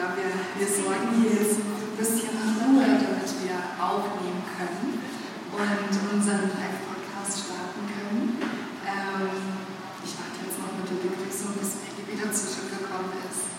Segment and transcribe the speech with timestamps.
[0.00, 4.96] ja, wir, wir sorgen hier jetzt ein bisschen Ruhe, damit wir aufnehmen können
[5.52, 8.40] und unseren Live-Podcast starten können.
[8.80, 9.28] Ähm,
[10.00, 13.52] ich warte jetzt noch mit der Begrüßung, bis Maggie wieder zurückgekommen ist.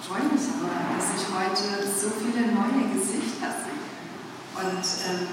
[0.00, 3.84] Ich freue mich aber, dass ich heute so viele neue Gesichter sehe.
[4.56, 5.28] Und ähm,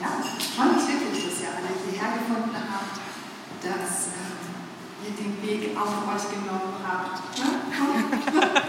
[0.00, 2.96] ja, ich freue mich wirklich, dass ihr alle hierher gefunden habt,
[3.60, 4.52] dass ähm,
[5.04, 7.20] ihr den Weg auf euch genommen habt.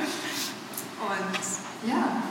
[1.13, 1.45] Und
[1.85, 2.25] ja,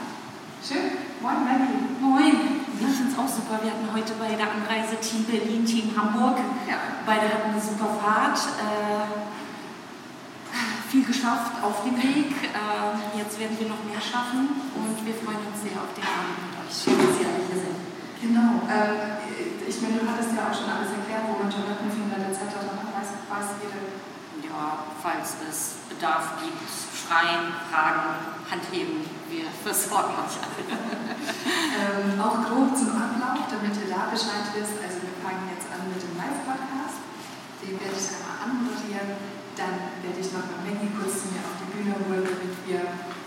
[0.59, 0.91] schön.
[1.23, 1.79] Moin, Maggie.
[2.03, 2.35] Moin.
[2.67, 3.63] Ich finde es auch super.
[3.63, 6.35] Wir hatten heute bei der Anreise Team Berlin, Team Hamburg.
[6.67, 6.99] Ja.
[7.07, 8.35] Beide hatten eine super Fahrt.
[8.59, 9.07] Äh,
[10.91, 12.35] viel geschafft auf dem Weg.
[12.51, 16.43] Äh, jetzt werden wir noch mehr schaffen und wir freuen uns sehr auf den Abend
[16.43, 16.75] mit euch.
[16.75, 17.79] Schön, dass ihr alle hier seid.
[18.19, 18.67] Genau.
[18.67, 22.51] Ähm, ich meine, du hattest ja auch schon alles erklärt, wo man Toiletten findet, etc.
[22.51, 23.79] Weiß, weiß jeder.
[24.43, 26.67] Ja, falls es Bedarf gibt,
[27.03, 30.63] schreien, fragen, Handheben, wir versorgen euch alle.
[30.63, 34.79] ähm, auch grob zum Ablauf, damit ihr da Bescheid wisst.
[34.79, 37.03] Also wir fangen jetzt an mit dem Live-Podcast.
[37.59, 39.19] Den werde ich einmal anmoderieren.
[39.59, 42.81] Dann werde ich noch mal Maggie kurz zu mir auf die Bühne holen, damit wir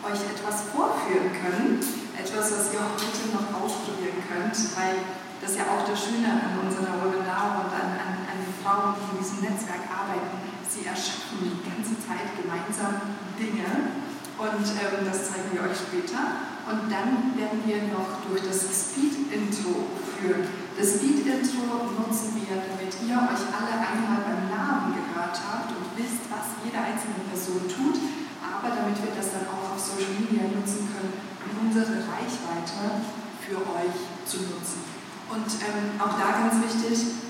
[0.05, 1.83] euch etwas vorführen können.
[2.17, 5.05] Etwas, was ihr heute noch ausprobieren könnt, weil
[5.41, 8.97] das ist ja auch das Schöne an unserer Webinar und an, an, an den Frauen,
[8.97, 10.47] die in diesem Netzwerk arbeiten
[10.77, 13.97] sie erschaffen die ganze Zeit gemeinsam Dinge
[14.37, 16.53] und ähm, das zeigen wir euch später.
[16.69, 19.89] Und dann werden wir noch durch das Speed-Intro
[20.19, 20.45] führen.
[20.77, 26.29] Das Speed-Intro nutzen wir, damit ihr euch alle einmal beim Namen gehört habt und wisst,
[26.29, 27.97] was jede einzelne Person tut,
[28.43, 31.17] aber damit wir das dann auch auf Social Media nutzen können,
[31.49, 33.07] um unsere Reichweite
[33.41, 34.85] für euch zu nutzen.
[35.31, 37.26] Und ähm, auch da ganz wichtig,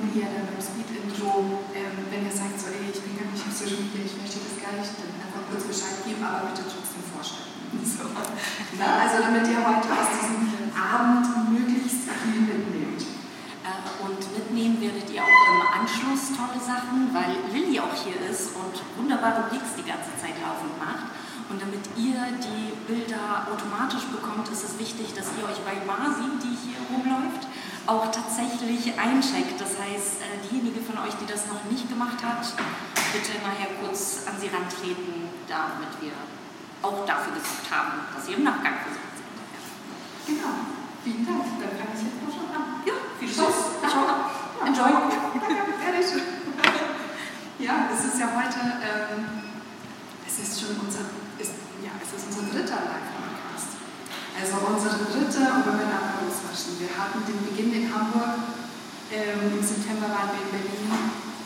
[0.00, 3.44] wenn ihr dann beim Speed-Intro, ähm, wenn ihr sagt, so, ey, ich bin gar nicht
[3.46, 6.66] auf Social Media, ich möchte das gar nicht, dann einfach kurz Bescheid geben, aber bitte
[6.66, 7.52] trotzdem vorstellen.
[7.84, 8.06] So.
[8.78, 13.02] Na, also damit ihr heute aus diesem Abend möglichst viel mitnehmt.
[13.66, 18.54] Äh, und mitnehmen werdet ihr auch im Anschluss tolle Sachen, weil Lilly auch hier ist
[18.54, 21.10] und wunderbare Gigs die ganze Zeit laufend macht.
[21.50, 26.30] Und damit ihr die Bilder automatisch bekommt, ist es wichtig, dass ihr euch bei Masi,
[26.40, 27.50] die hier rumläuft,
[27.86, 29.60] auch tatsächlich eincheckt.
[29.60, 32.44] Das heißt, äh, diejenige von euch, die das noch nicht gemacht hat,
[33.12, 36.12] bitte nachher kurz an sie rantreten, damit wir
[36.82, 40.36] auch dafür gesorgt haben, dass ihr im Nachgang versorgt seid.
[40.36, 40.52] Genau.
[41.04, 41.44] Vielen Dank.
[41.60, 42.80] Dann fange ich jetzt mal schon an.
[42.84, 43.84] Ja, viel Spaß.
[43.84, 44.66] Ja.
[44.66, 44.92] Enjoy.
[45.84, 46.08] Ehrlich.
[47.58, 49.24] Ja, es ist ja heute, ähm,
[50.26, 51.00] es ist schon unser,
[51.38, 51.52] ist,
[51.82, 53.33] ja, es ist unser dritter Live-Podcast.
[54.54, 55.66] Also unsere dritte, und
[56.78, 58.54] wir hatten den Beginn in Hamburg,
[59.10, 60.94] ähm, im September waren wir in Berlin,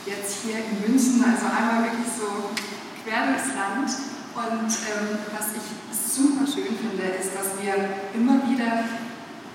[0.04, 2.52] jetzt hier in München, also einmal wirklich so
[3.00, 3.88] quer durchs Land.
[4.36, 7.80] Und ähm, was ich super schön finde, ist, dass wir
[8.12, 8.84] immer wieder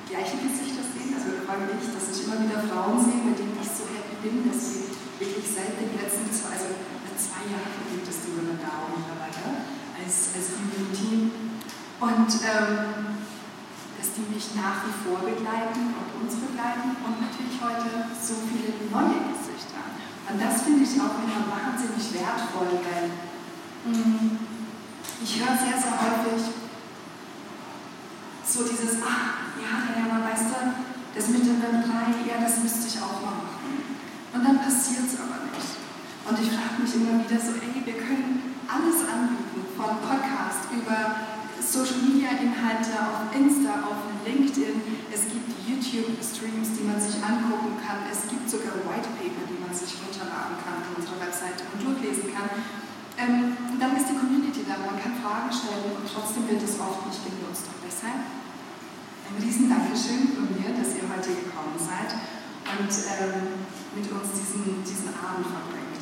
[0.10, 3.86] gleiche Gesichter sehen, also vor dass ich immer wieder Frauen sehe, mit denen ich so
[3.86, 6.74] happy bin, dass sie wirklich seit den letzten zwei, also
[7.22, 9.62] zwei Jahren gibt es die Women Down mittlerweile
[10.02, 11.30] als, als Community.
[12.02, 13.13] Und ähm,
[14.04, 18.76] dass die mich nach wie vor begleiten und uns begleiten und natürlich heute so viele
[18.92, 19.80] neue Gesichter.
[20.28, 23.08] Und das finde ich auch immer wahnsinnig wertvoll, weil
[23.88, 24.44] mm,
[25.24, 26.52] ich höre sehr, sehr häufig
[28.44, 30.60] so dieses, ah, ja, ja, man weißt du,
[31.16, 33.88] das mit dem Web 3, ja, das müsste ich auch mal machen.
[34.36, 35.80] Und dann passiert es aber nicht.
[36.28, 41.24] Und ich frage mich immer wieder so, ey, wir können alles anbieten, von Podcast über
[41.64, 48.04] Social Media Inhalte auf Insta, auf LinkedIn, es gibt YouTube-Streams, die man sich angucken kann,
[48.12, 52.36] es gibt sogar White Paper, die man sich runterladen kann von unserer Webseite und durchlesen
[52.36, 52.52] kann.
[53.16, 57.08] Ähm, dann ist die Community da, man kann Fragen stellen und trotzdem wird es oft
[57.08, 57.72] nicht genutzt.
[57.72, 63.64] Und deshalb ein riesen Dankeschön von mir, dass ihr heute gekommen seid und ähm,
[63.96, 66.02] mit uns diesen, diesen Abend verbringt.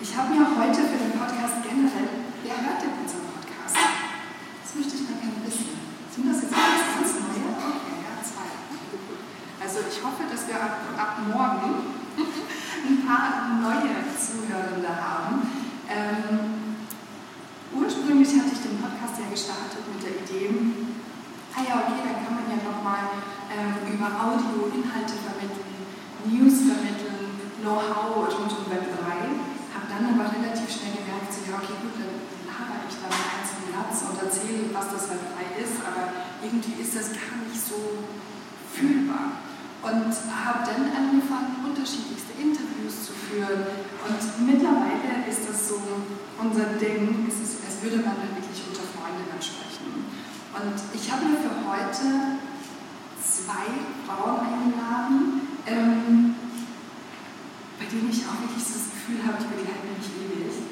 [0.00, 2.08] Ich habe mir heute für den Podcast generell,
[2.42, 3.41] wer hört denn unseren Podcast?
[4.72, 5.68] Möchte ich mal gerne wissen.
[6.08, 7.44] Sind das jetzt alles ganz neue?
[7.60, 8.48] Okay, ja, zwei.
[9.60, 11.92] Also ich hoffe, dass wir ab, ab morgen
[12.88, 15.44] ein paar neue Zuhörende haben.
[15.92, 16.88] Ähm,
[17.76, 20.56] ursprünglich hatte ich den Podcast ja gestartet mit der Idee,
[21.52, 23.20] ah ja, okay, dann kann man ja nochmal
[23.52, 25.84] ähm, über Audio Inhalte vermitteln,
[26.32, 27.28] News vermitteln,
[27.60, 29.36] Know-how rund um Web 3.
[29.76, 32.31] Habe dann aber relativ schnell gemerkt, so, ja, okay, gut, dann
[32.62, 36.04] laber ich da einen einzelnen Platz und erzähle, was das Web 3 ist, aber
[36.42, 38.06] irgendwie ist das gar nicht so
[38.70, 39.42] fühlbar.
[39.82, 43.66] Und habe dann angefangen, unterschiedlichste Interviews zu führen.
[44.06, 45.82] Und mittlerweile ist das so
[46.38, 48.52] unser Ding, es ist, als würde man dann wirklich
[50.62, 52.38] Und ich habe mir für heute
[53.18, 53.66] zwei
[54.06, 56.34] Frauen eingeladen, ähm,
[57.78, 60.71] bei denen ich auch wirklich so das Gefühl habe, ich begleite mich ewig.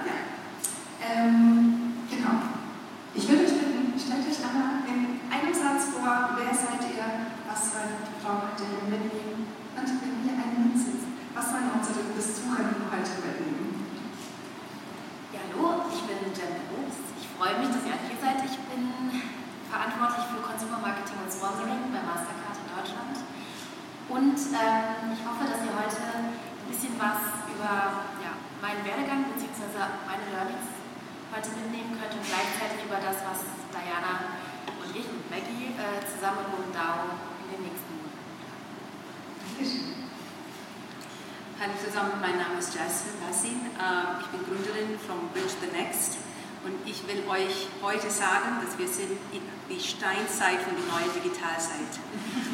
[50.01, 51.93] Steinzeit von der neuen Digitalzeit.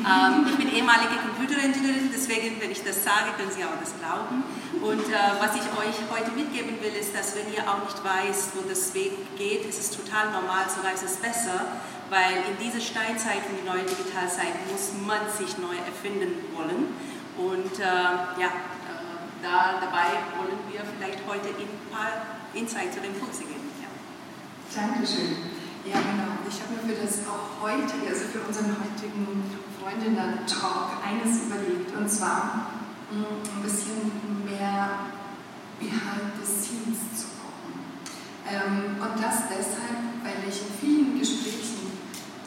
[0.04, 4.44] Ähm, ich bin ehemalige Computerentwicklerin, deswegen, wenn ich das sage, können Sie auch das glauben.
[4.84, 8.52] Und äh, was ich euch heute mitgeben will, ist, dass wenn ihr auch nicht weißt,
[8.56, 12.84] wo das Weg geht, ist es total normal, sogar ist es besser, weil in dieser
[12.84, 16.92] Steinzeit von der neuen Digitalzeit muss man sich neu erfinden wollen.
[17.40, 19.00] Und äh, ja, äh,
[19.42, 23.57] da, dabei wollen wir vielleicht heute ein paar Insights oder Impulse geben.
[24.74, 25.56] Dankeschön.
[25.88, 26.44] Ja, genau.
[26.44, 29.44] Ich habe mir für das auch heutige, also für unseren heutigen
[29.80, 32.68] Freundinnen-Talk eines überlegt, und zwar
[33.10, 34.12] mm, ein bisschen
[34.44, 35.16] mehr
[35.80, 37.80] behind the scenes zu gucken.
[38.44, 41.96] Ähm, und das deshalb, weil ich in vielen Gesprächen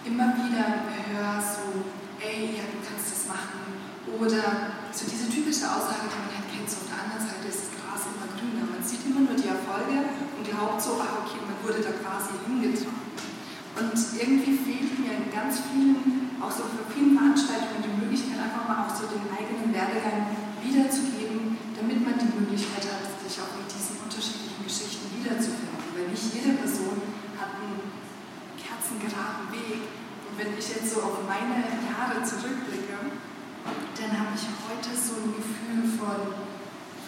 [0.05, 1.89] immer wieder höre, so,
[2.21, 3.81] ey, ja, du kannst das machen.
[4.21, 7.73] Oder so diese typische Aussage, die man halt kennt, so auf der anderen Seite ist
[7.73, 8.65] das Gras immer grüner.
[8.65, 10.09] Man sieht immer nur die Erfolge
[10.41, 13.13] und so, ah, okay, man wurde da quasi hingetragen.
[13.77, 18.65] Und irgendwie fehlt mir in ganz vielen, auch so für vielen Veranstaltungen die Möglichkeit, einfach
[18.65, 20.33] mal auch so den eigenen Werdegang
[20.65, 25.93] wiederzugeben, damit man die Möglichkeit hat, sich auch in diesen unterschiedlichen Geschichten wiederzufinden.
[25.93, 27.05] Weil nicht jede Person
[27.37, 27.85] hat einen
[28.57, 29.93] kerzengeraden Weg.
[30.25, 35.37] Und wenn ich jetzt so auf meine Jahre zurückblicke, dann habe ich heute so ein
[35.37, 36.50] Gefühl von,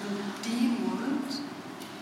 [0.03, 1.31] von Demut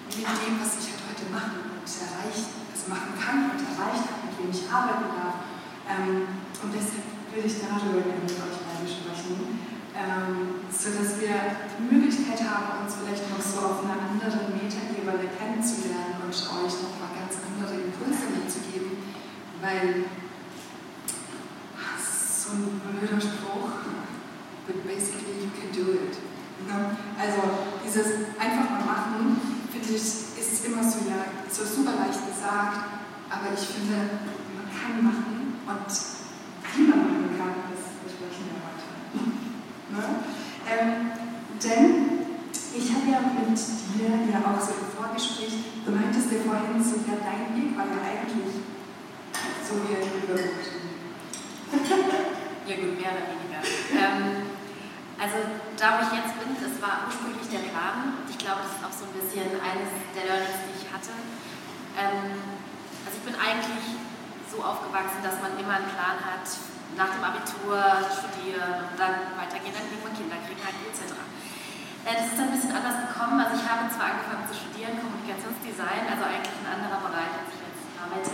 [0.08, 4.20] mit dem, was ich halt heute machen und erreichen, also machen kann und erreicht habe
[4.40, 5.36] dem ich arbeiten darf.
[5.84, 6.24] Ähm,
[6.64, 9.60] und deshalb will ich darüber gerne mit euch beiden sprechen,
[9.92, 11.36] ähm, sodass wir
[11.76, 16.96] die Möglichkeit haben, uns vielleicht noch so auf einer anderen Metaebene kennenzulernen und euch noch
[16.96, 18.96] mal ganz andere Impulse mitzugeben,
[19.60, 20.08] weil
[22.50, 23.70] so ein blöder Spruch,
[24.66, 26.16] but basically you can do it.
[27.18, 27.40] Also
[27.84, 29.40] dieses einfach mal machen,
[29.72, 34.20] finde ich, ist immer so, ja, so super leicht gesagt, aber ich finde,
[34.54, 35.90] man kann machen und
[36.76, 38.86] wie man machen kann, das besprechen wir heute.
[39.92, 40.04] ne?
[40.66, 41.10] ähm,
[41.60, 42.20] denn
[42.72, 47.02] ich habe ja mit dir ja auch so im Vorgespräch, du meintest ja vorhin so,
[47.06, 48.62] ja, dein Weg war ja eigentlich
[49.66, 50.66] so wie ein Übergut.
[52.66, 53.60] ja gut, mehr oder weniger.
[53.94, 54.49] Ähm,
[55.20, 55.36] also
[55.76, 58.94] da wo ich jetzt bin, das war ursprünglich der Plan ich glaube, das ist auch
[58.94, 61.12] so ein bisschen eines der Learnings, die ich hatte.
[61.98, 62.40] Ähm,
[63.04, 64.00] also ich bin eigentlich
[64.46, 66.46] so aufgewachsen, dass man immer einen Plan hat,
[66.94, 67.78] nach dem Abitur
[68.10, 71.12] studieren und dann weitergehen, dann irgendwann Kinder kriegen halt etc.
[72.06, 73.38] Äh, das ist dann ein bisschen anders gekommen.
[73.42, 77.60] Also ich habe zwar angefangen zu studieren, Kommunikationsdesign, also eigentlich ein anderer Bereich, als ich
[77.60, 78.32] jetzt arbeite,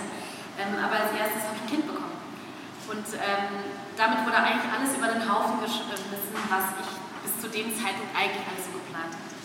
[0.60, 2.16] ähm, aber als erstes habe ich ein Kind bekommen.
[2.86, 6.12] Und ähm, damit wurde eigentlich alles über den Haufen geschmissen,
[6.52, 6.90] was ich
[7.24, 9.36] bis zu dem Zeitpunkt eigentlich alles so geplant hatte.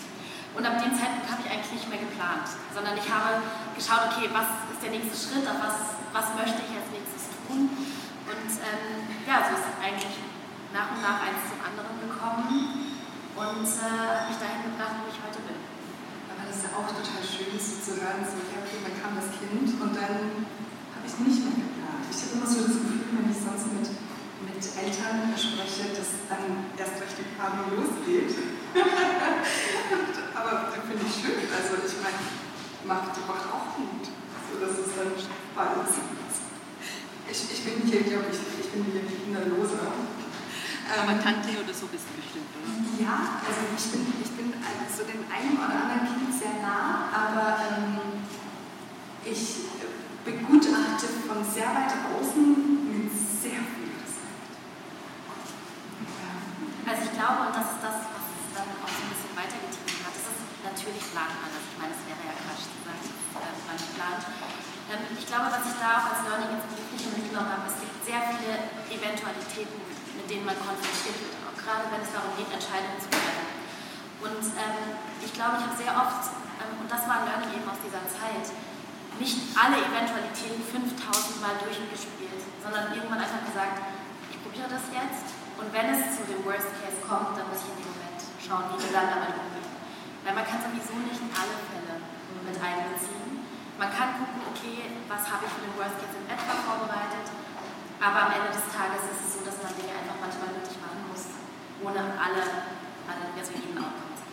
[0.51, 2.43] Und ab dem Zeitpunkt habe ich eigentlich nicht mehr geplant,
[2.75, 3.39] sondern ich habe
[3.72, 7.72] geschaut, okay, was ist der nächste Schritt, was, was möchte ich als nächstes tun.
[8.27, 10.20] Und ähm, ja, so ist eigentlich
[10.75, 12.91] nach und nach eins zum anderen gekommen
[13.36, 15.55] und äh, hat mich dahin gebracht, wo ich heute bin.
[16.27, 19.15] Aber das ist ja auch total schön, so zu hören, so, ja, okay, dann kam
[19.15, 20.43] das Kind und dann
[20.91, 22.03] habe ich nicht mehr geplant.
[22.12, 23.88] Ich habe immer so das Gefühl, wenn ich sonst mit,
[24.46, 28.32] mit Eltern spreche, dass dann erst durch die Planung losgeht.
[30.38, 31.46] Aber finde ich schön.
[31.52, 32.22] Also ich meine,
[32.86, 35.14] macht, macht auch Mut, so dass es dann
[35.56, 36.02] bald ist.
[37.32, 39.80] Ich, ich bin hier, glaube ich, ich bin hier die Kinderlose.
[40.92, 42.68] Aber Tante oder so bist du bestimmt, oder?
[43.00, 47.64] Ja, also ich bin, ich bin also dem einen oder anderen Kind sehr nah, aber
[47.64, 48.28] ähm,
[49.24, 49.72] ich
[50.26, 52.44] begutachte von sehr weit außen
[52.92, 54.52] mit sehr viel Respekt.
[56.92, 60.04] Also ich glaube, und das ist das, was es dann auch so ein bisschen weitergetrieben
[60.04, 61.64] hat, das ist natürlich plant man das.
[61.64, 64.24] Ich meine, es wäre ja Quatsch zu sagen, äh, man plant.
[64.92, 67.96] Ähm, ich glaube, was ich da auch als Learning ins Berufliche mitgenommen habe, es gibt
[68.04, 69.80] sehr viele Eventualitäten,
[70.20, 73.48] mit denen man konfrontiert wird, auch gerade wenn es darum geht, Entscheidungen zu treffen.
[74.28, 76.28] Und ähm, ich glaube, ich habe sehr oft,
[76.60, 78.52] ähm, und das war ein Learning eben aus dieser Zeit,
[79.16, 83.80] nicht alle Eventualitäten 5000 Mal durchgespielt, sondern irgendwann einfach gesagt,
[84.28, 85.31] ich probiere das jetzt
[85.62, 88.65] und wenn es zu dem Worst Case kommt, dann muss ich in dem Moment schauen,
[88.74, 89.72] wie wir dann damit umgehen.
[90.25, 92.01] Weil man kann sowieso nicht alle Fälle
[92.41, 93.46] mit einbeziehen.
[93.77, 97.30] Man kann gucken, okay, was habe ich für den Worst Case in etwa vorbereitet,
[98.01, 101.06] aber am Ende des Tages ist es so, dass man Dinge einfach manchmal wirklich machen
[101.06, 101.38] muss,
[101.86, 102.41] ohne alle,
[103.06, 104.25] alle also jeden Outcome zu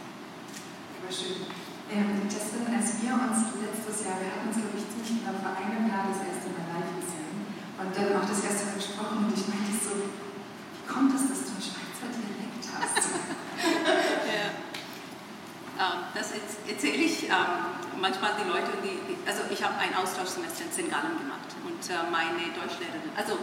[1.12, 1.48] schön.
[1.88, 5.56] Ähm, Justin, als wir uns letztes Jahr, wir hatten uns, glaube ich, ziemlich genau vor
[5.56, 7.48] einem Jahr das erste Mal live gesehen
[7.80, 11.48] und dann auch das erste Mal gesprochen und ich meinte so, wie kommt es, dass
[11.48, 13.08] du einen Schweizer Dialekt hast?
[14.28, 14.52] ja.
[15.80, 16.28] Ähm, das
[17.28, 20.90] ähm, manchmal die Leute, die, also ich habe ein Austauschsemester in.
[20.90, 23.38] Gallen gemacht und äh, meine Deutschlehrerin, also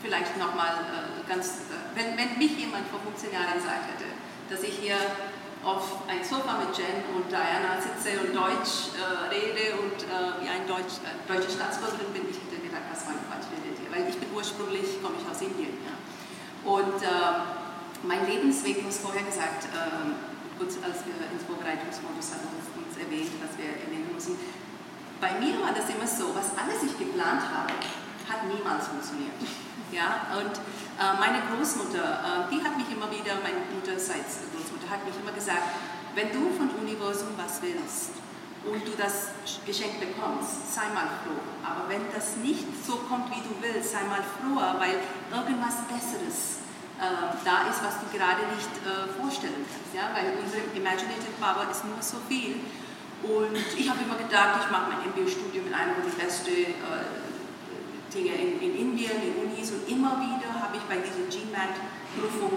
[0.00, 4.08] vielleicht nochmal äh, ganz, äh, wenn, wenn mich jemand vor 15 Jahren gesagt hätte,
[4.52, 5.00] dass ich hier
[5.64, 10.48] auf ein Sofa mit Jen und Diana sitze und Deutsch äh, rede und äh, wie
[10.52, 14.04] ein Deutsch, äh, deutsche Staatsbürgerin bin, ich hätte gedacht, was mein Quatsch redet ihr, weil
[14.04, 15.80] ich bin ursprünglich, komme ich aus Indien.
[15.80, 15.96] Ja.
[16.68, 17.00] Und
[18.04, 19.68] mein Lebensweg, muss vorher gesagt,
[20.58, 24.38] kurz als wir ins Vorbereitungsmodus hatten uns erwähnt, was wir erwähnen müssen.
[25.20, 27.74] Bei mir war das immer so, was alles ich geplant habe,
[28.28, 29.34] hat niemals funktioniert.
[29.92, 30.58] Ja, und
[30.98, 35.30] äh, meine Großmutter, äh, die hat mich immer wieder, meine Mutterseits Großmutter hat mich immer
[35.30, 35.70] gesagt,
[36.14, 38.10] wenn du von Universum was willst
[38.66, 39.30] und du das
[39.66, 41.38] Geschenk bekommst, sei mal froh.
[41.62, 44.98] Aber wenn das nicht so kommt, wie du willst, sei mal froher, weil
[45.30, 46.63] irgendwas Besseres
[46.98, 49.90] da ist, was du gerade nicht äh, vorstellen kannst.
[49.90, 50.14] Ja?
[50.14, 52.62] Weil unsere Imaginative Power ist nur so viel.
[53.24, 57.24] Und ich habe immer gedacht, ich mache mein MBA-Studium in einer der besten äh,
[58.12, 59.72] Dinge in, in, Indien, in Unis.
[59.72, 62.52] Und immer wieder habe ich bei dieser GMAT-Prüfung,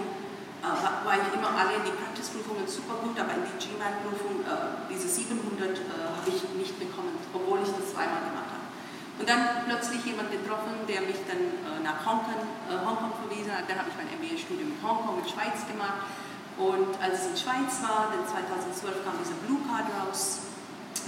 [0.59, 4.91] äh, war ich immer alle in die Practice-Prüfungen super gut, aber in die GMAT-Prüfung, äh,
[4.91, 8.67] diese 700 äh, habe ich nicht bekommen, obwohl ich das zweimal gemacht habe.
[9.17, 12.37] Und dann plötzlich jemand getroffen, der mich dann äh, nach Hongkong,
[12.69, 13.65] äh, Hongkong verwiesen hat.
[13.65, 16.05] Dann habe ich mein MBA-Studium in Hongkong, in Schweiz gemacht.
[16.57, 20.45] Und als es in Schweiz war, dann 2012 kam diese Blue Card raus,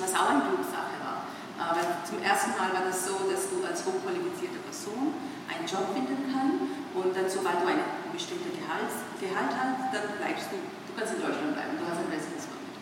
[0.02, 1.26] was auch eine Glückssache war.
[1.58, 5.18] Aber zum ersten Mal war das so, dass du als hochqualifizierte Person
[5.50, 7.82] einen Job finden kannst und dann, sobald du ein
[8.14, 12.10] bestimmtes Gehalt, Gehalt hast, dann bleibst du, du kannst in Deutschland bleiben, du hast ein
[12.14, 12.78] Residence Permit.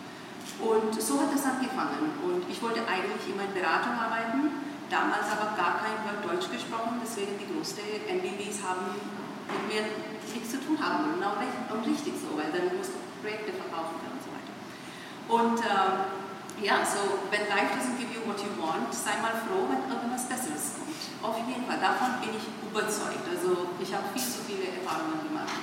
[0.60, 2.20] Und so hat das angefangen.
[2.22, 7.00] Und ich wollte eigentlich immer in Beratung arbeiten damals aber gar kein Wort Deutsch gesprochen,
[7.04, 8.96] deswegen die größten MBBs haben
[9.48, 9.84] mit mir
[10.34, 11.24] nichts zu tun haben wollen.
[11.24, 14.54] Auch, recht, auch richtig so, weil dann musst du Projekte verkaufen und so weiter.
[15.28, 15.94] Und ähm,
[16.64, 20.26] ja, so, when life doesn't give you what you want, sei mal froh, wenn irgendwas
[20.26, 20.88] Besseres kommt.
[21.22, 23.26] Auf jeden Fall, davon bin ich überzeugt.
[23.30, 25.54] Also ich habe viel zu viele Erfahrungen gemacht.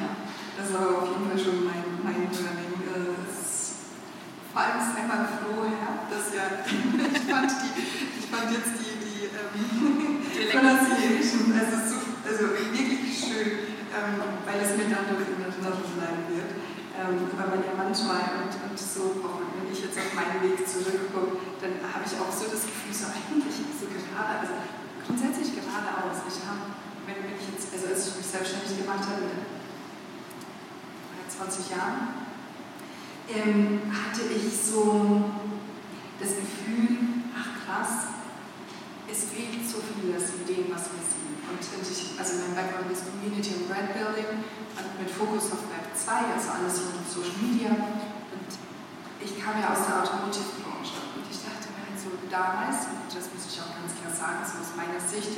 [0.00, 0.10] Ja.
[0.56, 2.30] Das war auf jeden Fall schon mein, mein
[4.54, 9.30] vor allem ist einmal froh, ja, dass ja, ich fand die fand jetzt die, die,
[9.30, 10.18] ähm,
[10.50, 16.50] Pronunciation, also, so, also wirklich schön, ähm, weil es miteinander bleiben wird.
[16.94, 21.42] Ähm, weil man ja manchmal, und, und so, wenn ich jetzt auf meinen Weg zurückgucke,
[21.58, 24.54] dann habe ich auch so das Gefühl, so eigentlich so gerade, also
[25.02, 26.22] grundsätzlich geradeaus.
[26.30, 26.70] Ich habe,
[27.06, 29.42] wenn, wenn ich jetzt, also als ich mich selbstständig gemacht habe, mit
[31.26, 32.23] 20 Jahren,
[33.28, 35.24] ähm, hatte ich so
[36.20, 38.14] das Gefühl, ach krass,
[39.10, 41.38] es fehlt so vieles in dem, was wir sehen.
[41.44, 45.86] Und ich, also mein Background ist Community und Brand Building und mit Fokus auf Web
[45.92, 47.70] 2, also alles rund um Social Media.
[47.70, 48.50] Und
[49.20, 53.30] ich kam ja aus der Automotive-Branche und ich dachte mir halt so damals, und das
[53.30, 55.36] muss ich auch ganz klar sagen, so aus meiner Sicht,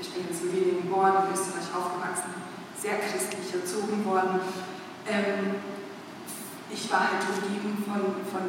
[0.00, 2.32] ich bin in Slowenien geboren, in Österreich aufgewachsen,
[2.80, 4.40] sehr christlich erzogen worden.
[5.04, 5.75] Ähm,
[6.70, 8.44] ich war halt umgeben von, von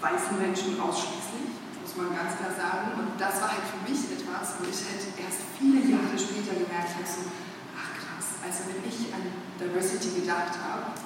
[0.00, 1.62] weißen Menschen ausschließlich
[1.92, 2.96] muss man ganz klar sagen.
[2.96, 6.96] Und das war halt für mich etwas, wo ich halt erst viele Jahre später gemerkt
[6.96, 7.28] habe, so,
[7.76, 9.28] ach krass, also wenn ich an
[9.60, 10.96] Diversity gedacht habe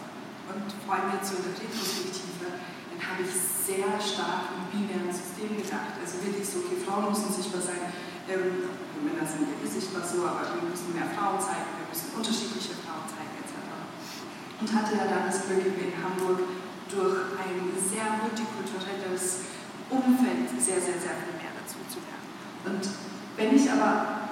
[0.53, 5.11] und vor allem jetzt so in der Retrospektive, dann habe ich sehr stark im binären
[5.11, 5.99] System gedacht.
[5.99, 7.91] Also wirklich so, okay, Frauen müssen sichtbar sein,
[8.31, 8.71] ähm,
[9.03, 13.11] Männer sind ja sichtbar so, aber wir müssen mehr Frauen zeigen, wir müssen unterschiedliche Frauen
[13.11, 13.16] zeigen.
[14.61, 16.41] Und hatte ja dann das Glück in Hamburg
[16.89, 19.53] durch ein sehr multikulturelles
[19.91, 22.27] Umfeld sehr, sehr, sehr viel mehr dazu zu lernen.
[22.65, 22.85] Und
[23.37, 24.27] wenn ich aber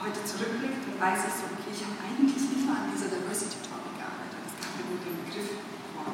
[0.00, 4.00] heute zurückblicke, dann weiß ich so, okay, ich habe eigentlich immer an dieser Diversity Topic
[4.00, 4.40] gearbeitet.
[4.48, 5.60] Es gab ja nur den Begriff
[5.92, 6.08] vor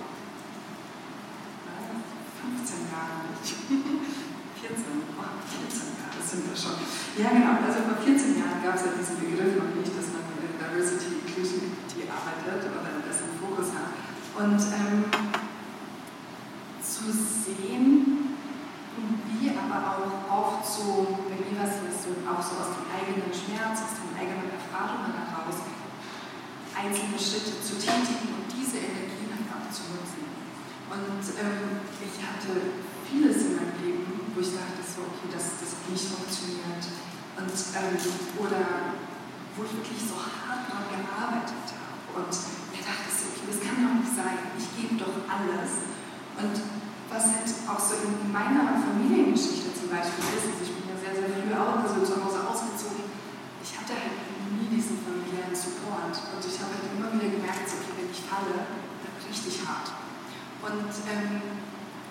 [2.51, 3.31] 15 Jahren,
[4.57, 4.81] 14,
[5.21, 6.81] oh, 14 Jahre sind wir schon.
[7.21, 10.25] Ja, genau, also vor 14 Jahren gab es ja diesen Begriff noch nicht, dass man
[10.33, 13.93] mit Diversity Inclusivity arbeitet oder das im Fokus hat.
[14.37, 15.05] Und ähm,
[16.81, 18.37] zu sehen,
[19.29, 23.29] wie aber auch oft so, bei mir war es so, auch so aus dem eigenen
[23.29, 25.61] Schmerz, aus den eigenen Erfahrungen heraus,
[26.73, 30.25] einzelne Schritte zu tätigen und diese Energie einfach zu nutzen.
[30.89, 35.71] Und ähm, ich hatte vieles in meinem Leben, wo ich dachte, so, okay, das, das
[35.87, 36.85] nicht funktioniert.
[37.37, 37.95] Und, ähm,
[38.43, 38.97] oder
[39.57, 42.21] wo ich wirklich so hart daran gearbeitet habe.
[42.21, 42.33] Und
[42.73, 44.53] mir dachte so, okay, das kann doch nicht sein.
[44.57, 45.87] Ich gebe doch alles.
[46.37, 46.57] Und
[47.09, 51.15] was halt auch so in meiner Familiengeschichte zum Beispiel ist, also ich bin ja sehr,
[51.17, 53.09] sehr früh auch so zu Hause ausgezogen,
[53.63, 54.21] ich hatte halt
[54.53, 58.23] nie diesen familiären Support und ich habe halt immer wieder gemerkt, so, okay, wenn ich
[58.27, 59.95] falle, dann richtig hart.
[60.67, 61.66] Und ähm,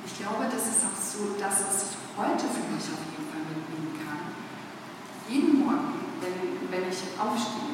[0.05, 3.41] ich glaube, das ist auch so das, was ich heute für mich auf jeden Fall
[3.49, 4.29] mitnehmen kann.
[5.25, 7.73] Jeden Morgen, wenn, wenn ich aufstehe,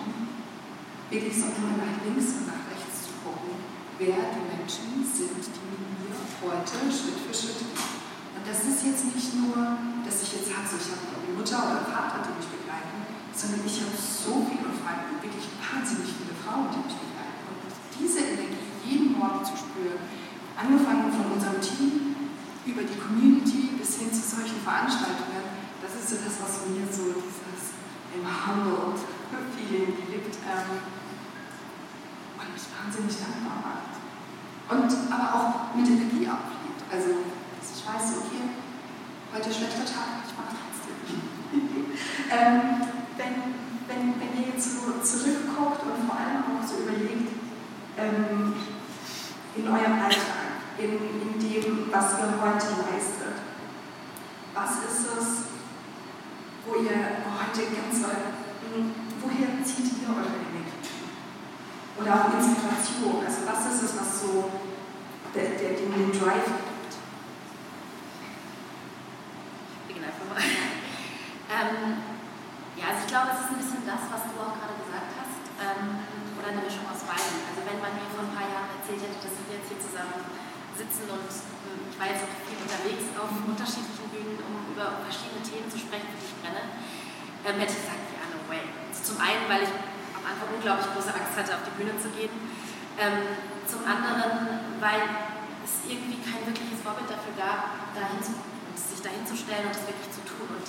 [1.12, 3.52] wirklich so einmal nach links und nach rechts zu gucken,
[4.00, 8.00] wer die Menschen sind, die mit mir heute Schritt für Schritt gehen.
[8.32, 9.60] Und das ist jetzt nicht nur,
[10.08, 13.60] dass ich jetzt so ich habe eine Mutter oder einen Vater, die mich begleiten, sondern
[13.68, 17.44] ich habe so viele Freunde, wirklich wahnsinnig viele Frauen, die mich begleiten.
[17.52, 17.60] Und
[18.00, 20.00] diese Energie jeden Morgen zu spüren,
[20.58, 21.21] angefangen von
[22.66, 25.44] über die Community bis hin zu solchen Veranstaltungen,
[25.82, 27.74] das ist so das, was mir so dieses
[28.14, 28.94] im Humble
[29.56, 30.84] Feeling gibt ähm,
[32.38, 33.96] und mich wahnsinnig dankbar macht.
[34.70, 36.84] Und aber auch mit Energie abfliegt.
[36.92, 37.24] Also,
[37.60, 38.52] dass ich weiß, okay,
[39.34, 40.98] heute schlechter Tag, ich mache trotzdem.
[42.32, 43.36] ähm, wenn,
[43.88, 47.32] wenn, wenn ihr jetzt so zurückguckt und vor allem auch so überlegt,
[47.98, 48.54] ähm,
[49.56, 50.41] in eurem Alltag,
[50.78, 53.38] in, in dem, was ihr heute leistet,
[54.54, 55.28] was ist es,
[56.66, 58.06] wo ihr heute ganz,
[59.22, 60.72] woher zieht ihr eure Energie?
[62.00, 63.26] Oder auch Inspiration.
[63.26, 64.50] Also was ist es, was so
[65.34, 66.94] der, der, den, den Drive gibt?
[69.72, 70.42] Ich beginne einfach mal.
[71.56, 71.98] ähm,
[72.78, 75.44] ja, also ich glaube, es ist ein bisschen das, was du auch gerade gesagt hast.
[75.62, 76.02] Ähm,
[76.42, 77.46] oder eine Mischung aus beiden.
[77.46, 80.41] Also wenn man mir vor ein paar Jahren erzählt hätte, dass wir jetzt hier zusammen
[80.82, 81.30] sitzen und
[81.70, 85.78] ähm, ich war jetzt auch viel unterwegs auf unterschiedlichen Bühnen, um über verschiedene Themen zu
[85.78, 86.74] sprechen, die ich brenne,
[87.46, 88.66] ähm, hätte ich gesagt, ja, no way.
[88.90, 89.74] Zum einen, weil ich
[90.18, 92.34] am Anfang unglaublich große Angst hatte, auf die Bühne zu gehen.
[92.98, 93.38] Ähm,
[93.70, 95.06] zum anderen, weil
[95.64, 98.36] es irgendwie kein wirkliches Vorbild dafür gab, dahin zu,
[98.76, 100.50] sich dahin zu stellen und das wirklich zu tun.
[100.50, 100.68] Und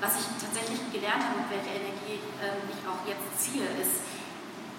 [0.00, 4.02] was ich tatsächlich gelernt habe und welche Energie ähm, ich auch jetzt ziehe, ist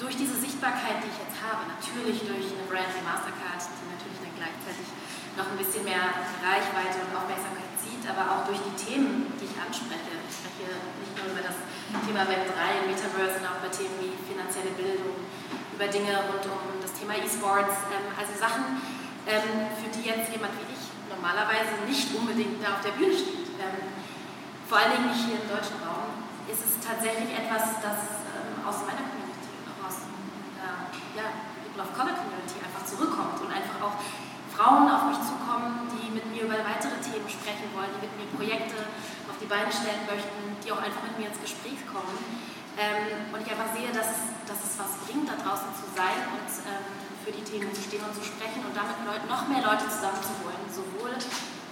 [0.02, 4.18] durch diese Sichtbarkeit, die ich jetzt habe, natürlich durch eine Brand wie Mastercard, die natürlich
[4.18, 4.90] dann gleichzeitig
[5.38, 6.10] noch ein bisschen mehr
[6.42, 10.18] Reichweite und Aufmerksamkeit zieht, aber auch durch die Themen, die ich anspreche.
[10.26, 11.54] Ich spreche nicht nur über das
[12.02, 15.22] Thema Web3, Metaverse, sondern auch über Themen wie finanzielle Bildung,
[15.78, 18.82] über Dinge rund um das Thema E-Sports, ähm, also Sachen,
[19.30, 20.84] ähm, für die jetzt jemand wie ich
[21.14, 23.54] normalerweise nicht unbedingt da auf der Bühne steht.
[23.62, 23.86] Ähm,
[24.66, 28.22] vor allen Dingen nicht hier im deutschen Raum, ist es tatsächlich etwas, das
[28.66, 29.21] aus meiner Community,
[31.16, 31.32] ja,
[31.64, 33.96] People of Color Community einfach zurückkommt und einfach auch
[34.52, 38.28] Frauen auf mich zukommen, die mit mir über weitere Themen sprechen wollen, die mit mir
[38.36, 38.84] Projekte
[39.32, 42.20] auf die Beine stellen möchten, die auch einfach mit mir ins Gespräch kommen.
[42.76, 46.52] Ähm, und ich einfach sehe, dass dass es was bringt, da draußen zu sein und
[46.68, 46.84] ähm,
[47.24, 50.60] für die Themen zu stehen und zu sprechen und damit Leute, noch mehr Leute zusammenzuholen.
[50.68, 51.16] Sowohl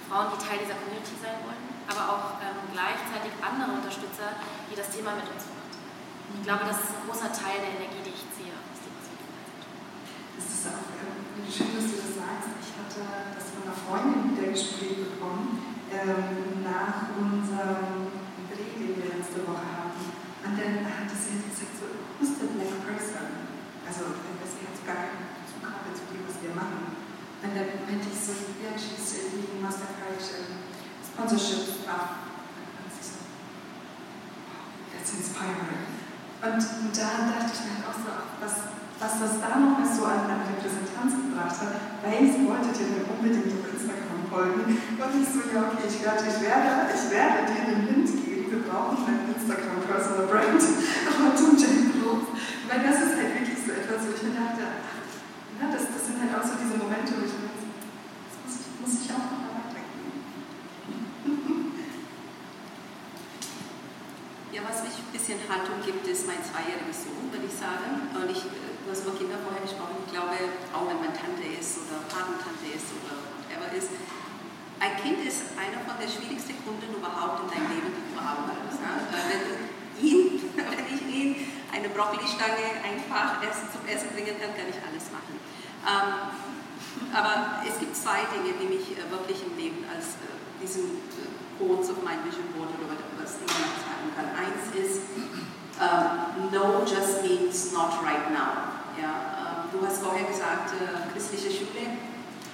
[0.08, 1.60] Frauen, die Teil dieser Community sein wollen,
[1.91, 4.39] aber auch ähm, gleichzeitig andere Unterstützer,
[4.71, 6.39] die das Thema mit uns vorantreiben.
[6.39, 8.49] Ich glaube, das ist ein großer Teil der Energie, die ich ziehe.
[10.39, 12.47] Das ist auch äh, schön, dass du das sagst.
[12.63, 13.04] Ich hatte
[13.36, 15.60] das von einer Freundin wieder gespielt bekommen
[15.91, 18.08] ähm, nach unserem
[18.47, 19.99] Dreh, den wir letzte Woche hatten.
[19.99, 23.52] Und dann hat sie gesagt, so, who's the black person?
[23.84, 25.28] Also, sie hat gar keinen
[25.60, 26.95] hatte zu dem, was wir machen.
[27.43, 28.32] Und dann meinte ich so,
[28.63, 30.71] ja, she's leading Mastercard um,
[31.04, 32.32] sponsorship stuff.
[32.80, 33.28] Und sie so,
[35.19, 35.99] inspiring.
[36.39, 40.04] Und, und da dachte ich mir halt auch so, was, was das da damals so
[40.04, 44.76] an Repräsentanz gebracht hat, weil sie wollte dir unbedingt auf Instagram folgen.
[44.76, 48.52] Und ich so, ja, okay, ich werde, ich werde, ich werde dir den Hint geben,
[48.52, 52.28] wir brauchen einen Instagram Personal Brand Aber um Jane Bloom.
[52.68, 56.20] Weil das ist halt wirklich so etwas, wo ich mir dachte, ja, das, das sind
[56.20, 59.32] halt auch so diese Momente, wo ich mir so, das muss ich, muss ich auch
[59.32, 60.20] noch mal weitergeben.
[64.52, 68.12] Ja, was mich ein bisschen Haltung gibt, ist mein zweijähriger Sohn, würde ich sagen.
[68.12, 68.44] Und ich
[68.89, 70.02] hast über Kinder vorher gesprochen.
[70.06, 70.34] Ich glaube,
[70.73, 73.93] auch wenn man Tante ist oder Patentante ist oder whatever ist,
[74.82, 78.47] ein Kind ist einer von der schwierigsten Kunden überhaupt in deinem Leben, die du haben
[78.47, 78.80] kannst.
[78.82, 79.43] Wenn,
[80.56, 81.30] wenn ich ihn
[81.69, 85.38] eine Brokkolistange einfach zum Essen bringen kann, kann ich alles machen.
[85.86, 86.10] Ähm,
[87.13, 91.30] aber es gibt zwei Dinge, die mich äh, wirklich im Leben als äh, diesen äh,
[91.60, 94.32] Quotes of my Vision Board oder was immer sagen kann.
[94.34, 95.04] Eins ist,
[95.80, 98.79] uh, no just means not right now.
[99.00, 101.88] Ja, uh, du hast vorher gesagt, uh, christliche Schule,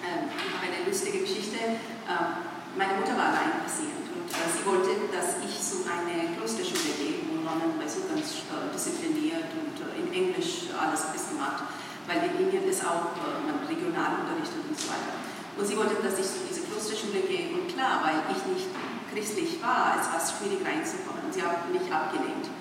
[0.06, 1.58] ähm, ich habe eine lustige Geschichte.
[2.06, 2.46] Ähm,
[2.78, 7.82] meine Mutter war alleinerziehend und sie wollte, dass ich zu einer Klosterschule gehe, wo Nonnen
[7.90, 11.66] so ganz diszipliniert und in Englisch alles ist gemacht,
[12.06, 15.18] weil in Indien ist auch man regional unterrichtet und so weiter.
[15.58, 18.70] Und sie wollte, dass ich zu dieser Klosterschule gehe und klar, weil ich nicht
[19.10, 21.32] christlich war, es war schwierig reinzukommen.
[21.32, 22.54] Sie haben mich abgelehnt.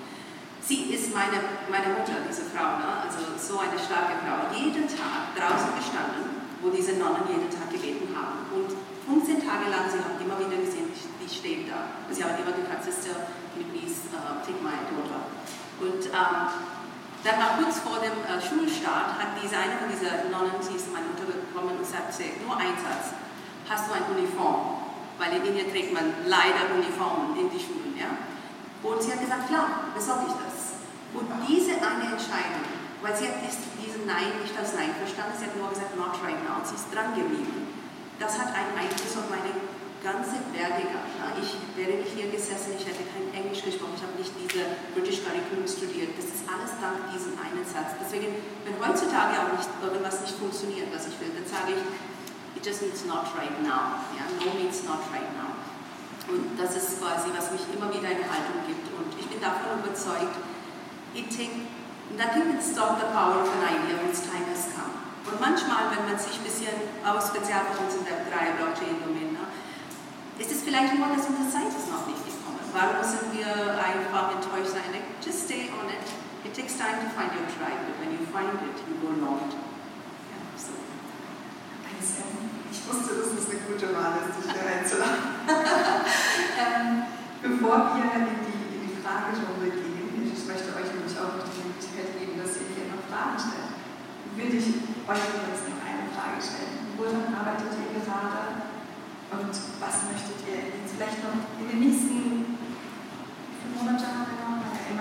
[0.65, 1.37] Sie ist meine,
[1.69, 3.05] meine Mutter, diese Frau, ne?
[3.05, 8.09] also so eine starke Frau, jeden Tag draußen gestanden, wo diese Nonnen jeden Tag gebeten
[8.17, 8.49] haben.
[8.49, 8.73] Und
[9.05, 11.93] 15 Tage lang, sie haben immer wieder gesehen, die stehen da.
[12.09, 15.29] Sie haben immer gefragt, Sister, please uh, take my daughter?
[15.77, 16.35] Und ähm,
[17.21, 20.89] dann war kurz vor dem äh, Schulstart, hat diese eine von dieser Nonnen, sie ist
[20.89, 23.13] meine Mutter gekommen und sagte, nur ein Satz,
[23.69, 24.85] hast du ein Uniform?
[25.17, 27.95] weil in Indien trägt man leider Uniformen in die Schulen.
[27.97, 28.11] Ja?
[28.83, 30.54] Und sie hat gesagt, klar, besorge ich das.
[31.13, 32.65] Und diese eine Entscheidung,
[33.01, 36.39] weil sie hat diesen Nein nicht als Nein verstanden, sie hat nur gesagt, not right
[36.43, 37.69] now, sie ist dran geblieben.
[38.17, 39.51] Das hat einen Einfluss auf meine
[40.01, 41.05] ganze Werdegang.
[41.41, 44.63] Ich wäre nicht hier gesessen, ich hätte kein Englisch gesprochen, ich habe nicht diese
[44.95, 46.15] British Curriculum studiert.
[46.15, 47.97] Das ist alles dank diesem einen Satz.
[47.99, 51.83] Deswegen, wenn heutzutage auch nicht irgendwas nicht funktioniert, was ich will, dann sage ich,
[52.65, 54.01] just means not right now.
[54.17, 54.25] Ja?
[54.41, 55.53] No means not right now.
[56.25, 58.89] Und das ist quasi, was mich immer wieder eine Haltung gibt.
[58.97, 60.33] Und ich bin davon überzeugt,
[61.15, 61.55] it take,
[62.15, 64.91] nothing can stop the power of an idea when its time has come.
[65.25, 69.33] Und manchmal, wenn man sich ein bisschen, auch speziell bei uns in Web 3, Blockchain-Domain,
[69.33, 69.45] ne,
[70.37, 72.61] ist es vielleicht nur, dass unsere Zeit ist noch nicht gekommen.
[72.75, 73.49] Warum müssen wir
[73.79, 74.85] einfach enttäuscht sein?
[74.93, 76.05] Like, just stay on it.
[76.45, 79.49] It takes time to find your tribe, but when you find it, you go long.
[80.29, 80.77] Ja, so.
[82.69, 85.25] Ich wusste, dass es eine gute Wahl ist, dich hier einzuladen.
[86.61, 87.03] ähm,
[87.41, 89.84] bevor wir in die, in die Fragerunde gehen,
[90.45, 93.73] ich möchte euch nämlich auch die Möglichkeit geben, dass ihr hier noch Fragen stellt,
[94.37, 96.93] würde ich euch jetzt noch eine Frage stellen.
[97.01, 98.69] Woran arbeitet ihr gerade
[99.33, 102.61] und was möchtet ihr vielleicht noch in den nächsten
[103.73, 104.93] Monate äh,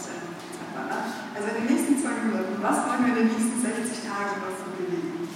[0.00, 0.88] Dezember.
[0.88, 0.96] Ne?
[1.36, 4.56] Also in den nächsten zwei Monaten, was wollen wir in den nächsten 60 Tagen noch
[4.56, 5.28] so bewegen?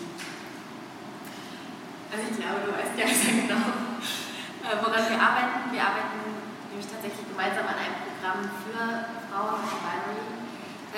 [2.09, 3.61] Also ich glaube, du weißt ja sehr genau,
[4.64, 5.68] äh, woran wir arbeiten.
[5.68, 10.26] Wir arbeiten nämlich tatsächlich gemeinsam an einem Programm für Frauen und Binary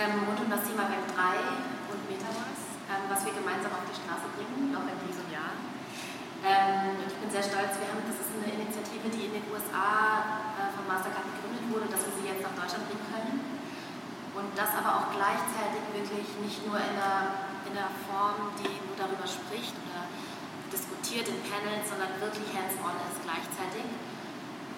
[0.00, 4.00] ähm, rund um das Thema Web 3 und Metaverse, ähm, was wir gemeinsam auf die
[4.00, 5.52] Straße bringen, noch in diesem Jahr.
[6.40, 10.40] Ähm, ich bin sehr stolz, wir haben, das ist eine Initiative, die in den USA
[10.56, 13.36] äh, von Mastercard gegründet wurde, dass wir sie jetzt nach Deutschland bringen können.
[14.32, 18.96] Und das aber auch gleichzeitig wirklich nicht nur in einer, in einer Form, die nur
[18.96, 20.08] darüber spricht oder
[20.72, 23.84] diskutiert in Panels, sondern wirklich hands-on ist gleichzeitig.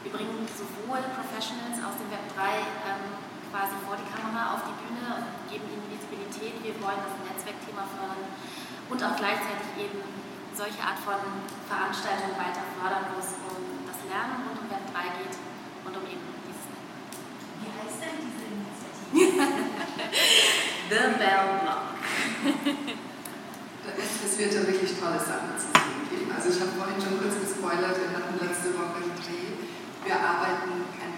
[0.00, 2.40] Wir bringen sowohl Professionals aus dem Web 3
[2.88, 3.20] ähm,
[3.52, 6.56] quasi vor die Kamera auf die Bühne und geben ihnen Visibilität.
[6.64, 8.24] Wir wollen das Netzwerkthema fördern
[8.88, 10.00] und auch gleichzeitig eben
[10.56, 11.20] solche Art von
[11.68, 15.36] Veranstaltungen weiter fördern, wo es um das Lernen rund um Web 3 geht
[15.84, 16.64] und um eben dieses.
[17.60, 19.60] Wie heißt denn diese Initiative?
[20.88, 21.92] The Bell Block.
[24.00, 26.32] Es wird ja wirklich tolle Sachen zu sehen geben.
[26.32, 29.59] Also ich habe vorhin schon kurz gespoilert, wir hatten letzte Woche einen Dreh.
[30.04, 31.12] Wir arbeiten an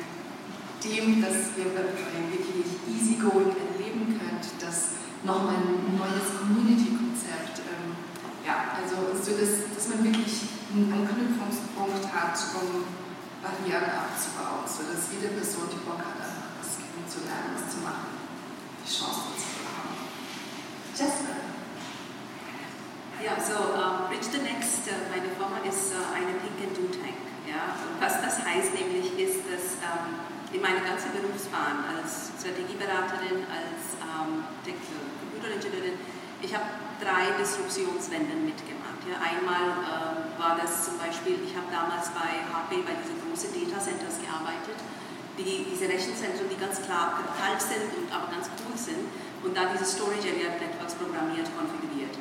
[0.83, 7.95] dem, dass ihr wirklich easygoing erleben könnt, dass nochmal ein neues Community-Konzept, ähm,
[8.45, 12.83] ja, also so dass, dass man wirklich einen Anknüpfungspunkt hat, um
[13.39, 18.19] Barrieren abzubauen, sodass jede Person, die Bock hat, einfach was kennenzulernen, was zu machen,
[18.83, 19.95] die Chance dazu haben.
[20.91, 21.39] Jessica.
[23.23, 26.91] Ja, so uh, Bridge the Next, uh, meine Firma ist uh, eine Pink and Do
[26.91, 27.22] Tank.
[27.53, 27.77] Ja?
[27.77, 30.17] Und was das heißt nämlich ist, dass um,
[30.57, 36.01] in meiner ganzen Berufsbahn als Strategieberaterin, als um, Computeringenieurin,
[36.41, 36.65] ich habe
[36.97, 39.01] drei Disruptionswenden mitgemacht.
[39.05, 39.21] Ja?
[39.21, 39.69] Einmal
[40.39, 44.79] war das zum Beispiel, ich habe damals bei HP, bei diesen großen Data Centers gearbeitet,
[45.39, 49.07] die, diese Rechenzentren, die ganz klar kalt sind und aber ganz cool sind
[49.43, 52.15] und dann diese Storage Area Networks programmiert, konfiguriert.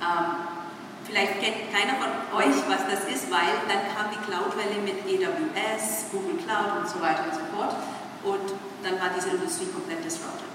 [0.00, 0.63] Ähm,
[1.04, 6.10] vielleicht kennt keiner von euch, was das ist, weil dann kam die Cloud-Welle mit AWS,
[6.10, 7.76] Google Cloud und so weiter und so fort
[8.24, 10.54] und dann war diese Industrie komplett disrupted.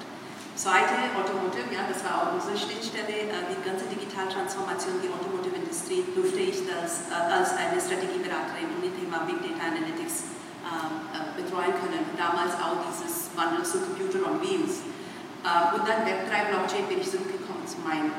[0.60, 6.44] Zweite, Automotive, ja, das war auch unsere Schnittstelle, äh, die ganze Digitaltransformation, die Automotive-Industrie, durfte
[6.44, 10.36] ich das äh, als eine Strategieberaterin und dem Thema Big Data Analytics
[10.68, 12.04] ähm, äh, betreuen können.
[12.20, 14.84] Damals auch dieses Wandel zu Computer on Wheels.
[15.40, 18.12] und dann Web3 Blockchain bin ich zurückgekommen zu meinem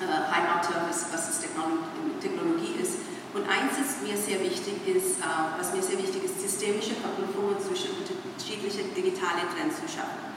[0.00, 3.02] Heimatservice, was das Technologie, ist.
[3.34, 5.20] Und eins ist mir sehr wichtig, ist,
[5.58, 10.28] was mir sehr wichtig ist, systemische Verknüpfungen zwischen unterschiedlichen digitalen Trends zu schaffen.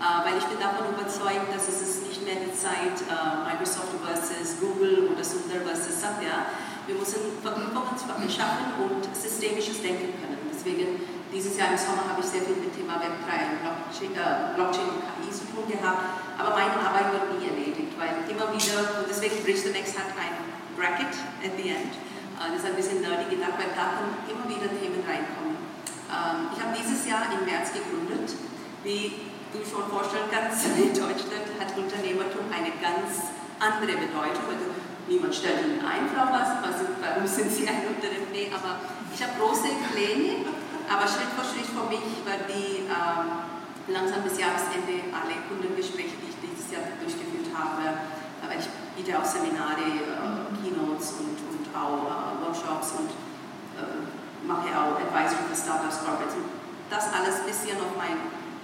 [0.00, 3.04] Uh, weil ich bin davon überzeugt, dass es ist nicht mehr die Zeit
[3.44, 6.48] Microsoft versus Google oder Sundar versus Satya.
[6.88, 10.40] Wir müssen Verknüpfungen schaffen und systemisches Denken können.
[10.50, 10.98] Deswegen,
[11.30, 14.58] dieses Jahr im Sommer habe ich sehr viel mit dem Thema Web3 und Blockchain, äh,
[14.58, 17.69] Blockchain und KI zu tun gehabt, aber meine Arbeit wird nie erledigt,
[18.00, 20.32] weil immer wieder, und deswegen Bridge the Next hat ein
[20.74, 21.12] Bracket
[21.44, 21.92] at the end,
[22.40, 25.60] uh, das ist ein bisschen nerdy gedacht, weil da können immer wieder Themen reinkommen.
[26.08, 28.34] Um, ich habe dieses Jahr im März gegründet,
[28.82, 34.48] wie du schon vorstellen kannst, in Deutschland hat Unternehmertum eine ganz andere Bedeutung.
[34.48, 34.66] Also
[35.06, 38.32] niemand stellt ihnen ein, Frau was, warum sind Sie ein Unternehmer?
[38.32, 38.80] Nee, aber
[39.12, 40.48] ich habe große Pläne,
[40.88, 43.28] aber Schritt für Schritt für mich war die ähm,
[43.92, 46.39] langsam bis Jahresende alle Kundengespräche, die ich
[46.70, 47.82] dieses Jahr durchgeführt habe,
[48.46, 53.10] weil ich biete auch Seminare, äh, Keynotes und, und auch äh, Workshops und
[53.74, 54.06] äh,
[54.46, 56.38] mache auch Advisory für Startups, Corporates.
[56.88, 58.18] Das alles ein bisschen auf mein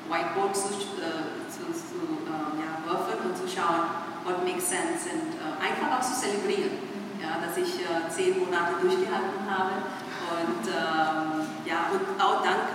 [0.06, 0.70] Whiteboard zu,
[1.02, 3.90] äh, zu, zu äh, ja, würfeln und zu schauen,
[4.22, 6.78] what makes sense und äh, einfach auch zu zelebrieren,
[7.18, 9.82] ja, dass ich zehn Monate durchgehalten habe
[10.26, 12.66] und ähm, ja, und auch dank,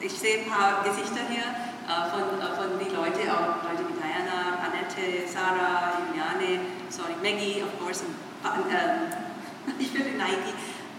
[0.00, 1.42] ich sehe ein paar Gesichter hier
[1.86, 4.05] von, von den Leuten, auch Leute Diana,
[4.96, 9.12] Annette, Sarah, Juliane, sorry, Maggie, of course, und, ähm,
[9.78, 10.56] ich bin Nike.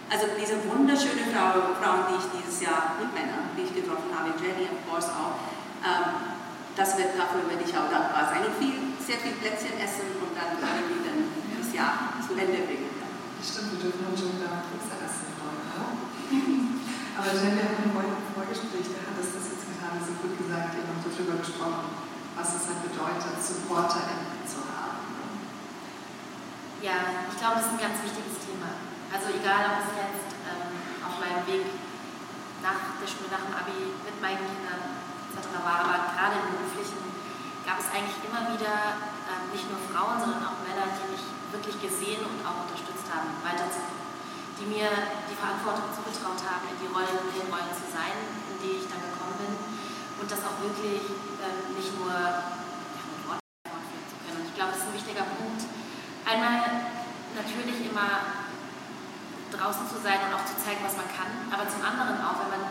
[0.09, 4.31] Also diese wunderschöne Frau, Frauen, die ich dieses Jahr und Männer, die ich getroffen habe,
[4.39, 5.35] Jenny, of course auch,
[5.83, 6.37] ähm,
[6.77, 10.31] das wird, dafür werde ich auch dankbar sein und viel, sehr viel Plätzchen essen und
[10.37, 12.93] dann irgendwie dann das Jahr zu Ende bringen.
[13.41, 15.59] Stimmt, wir dürfen uns schon da Pizza essen wollen.
[17.17, 20.85] Aber Jen, wir haben im Vorgespräch, da hattest das jetzt gerade so gut gesagt, ihr
[20.85, 22.06] habt darüber gesprochen,
[22.37, 25.01] was es halt bedeutet, SupporterInnen zu haben.
[26.85, 28.77] Ja, ich glaube, das ist ein ganz wichtiges Thema.
[29.09, 30.69] Also egal, ob es jetzt ähm,
[31.01, 31.65] auf meinem Weg
[32.61, 35.01] nach der Schule, nach dem Abi mit meinen Kindern
[35.33, 35.49] etc.
[35.65, 37.01] war, aber gerade im beruflichen
[37.65, 41.81] gab es eigentlich immer wieder ähm, nicht nur Frauen, sondern auch Männer, die mich wirklich
[41.81, 44.05] gesehen und auch unterstützt haben, weiterzukommen.
[44.57, 44.89] Die mir
[45.29, 48.15] die Verantwortung zugetraut haben, in die Rollen, in den Rollen zu sein,
[48.49, 49.66] in die ich dann gekommen bin.
[50.17, 51.01] Und das auch wirklich
[51.41, 54.37] ähm, nicht nur mit Worten fortführen zu können.
[54.41, 55.61] Und ich glaube, das ist ein wichtiger Punkt.
[56.25, 56.89] Einmal
[57.37, 58.37] natürlich immer
[59.53, 62.51] draußen zu sein und auch zu zeigen, was man kann, aber zum anderen auch, wenn
[62.51, 62.65] man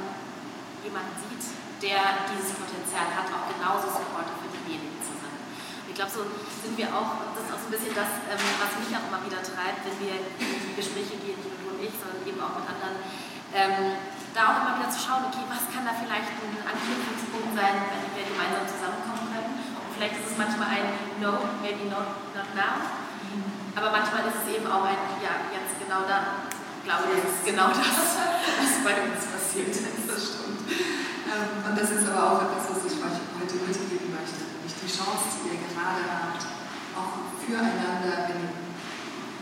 [0.85, 1.43] jemanden sieht,
[1.81, 5.37] der dieses Potenzial hat, auch genauso Supporter für diejenigen zu sein.
[5.89, 6.23] ich glaube, so
[6.61, 9.21] sind wir auch, das ist auch so ein bisschen das, ähm, was mich auch immer
[9.25, 12.55] wieder treibt, wenn wir in die Gespräche gehen, nicht nur und ich, sondern eben auch
[12.57, 12.97] mit anderen,
[13.53, 13.97] ähm,
[14.37, 18.05] da auch immer wieder zu schauen, okay, was kann da vielleicht ein Anknüpfungspunkt sein, wenn
[18.13, 19.53] wir gemeinsam zusammenkommen können.
[19.57, 20.87] Und vielleicht ist es manchmal ein
[21.25, 22.85] No, maybe not, not now.
[23.73, 26.45] Aber manchmal ist es eben auch ein Ja, jetzt genau da.
[26.53, 27.97] Ich glaube, das ist genau das,
[28.61, 30.05] was bei uns passiert ist.
[30.05, 30.69] Das stimmt.
[30.69, 34.93] Ähm, und das ist aber auch etwas, was ich euch heute mitgeben möchte, nämlich die
[34.93, 36.45] Chance, die ihr gerade habt,
[36.93, 38.53] auch füreinander im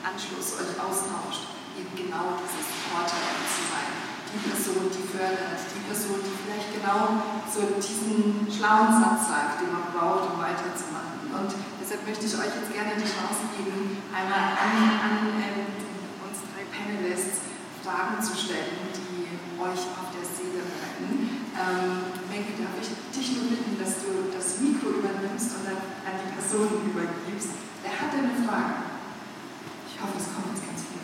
[0.07, 4.04] Anschluss euch austauscht, eben genau diese Supporter zu sein.
[4.35, 9.71] Die Person, die fördert, die Person, die vielleicht genau so diesen schlauen Satz sagt, den
[9.71, 11.31] man braucht, um weiterzumachen.
[11.31, 15.71] Und deshalb möchte ich euch jetzt gerne die Chance geben, einmal an, an ähm,
[16.27, 17.47] uns drei Panelists
[17.85, 19.29] Fragen zu stellen, die
[19.61, 21.45] euch auf der Seele brennen.
[21.53, 26.17] Ähm, Menke, darf ich dich nur bitten, dass du das Mikro übernimmst und dann an
[26.17, 27.55] die Person übergibst?
[27.85, 28.89] Wer hat denn eine Frage?
[29.85, 31.04] Ich hoffe, es kommen jetzt ganz viele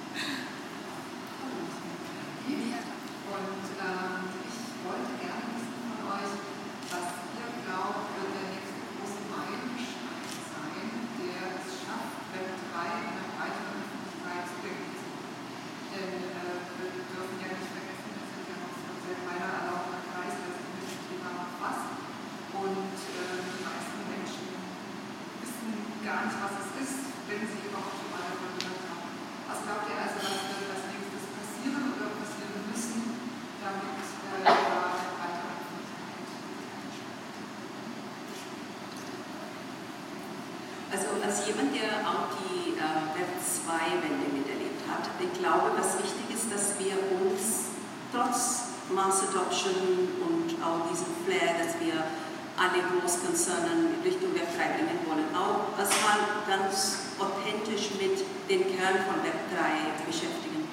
[58.91, 60.67] Kern von Web 3 beschäftigen.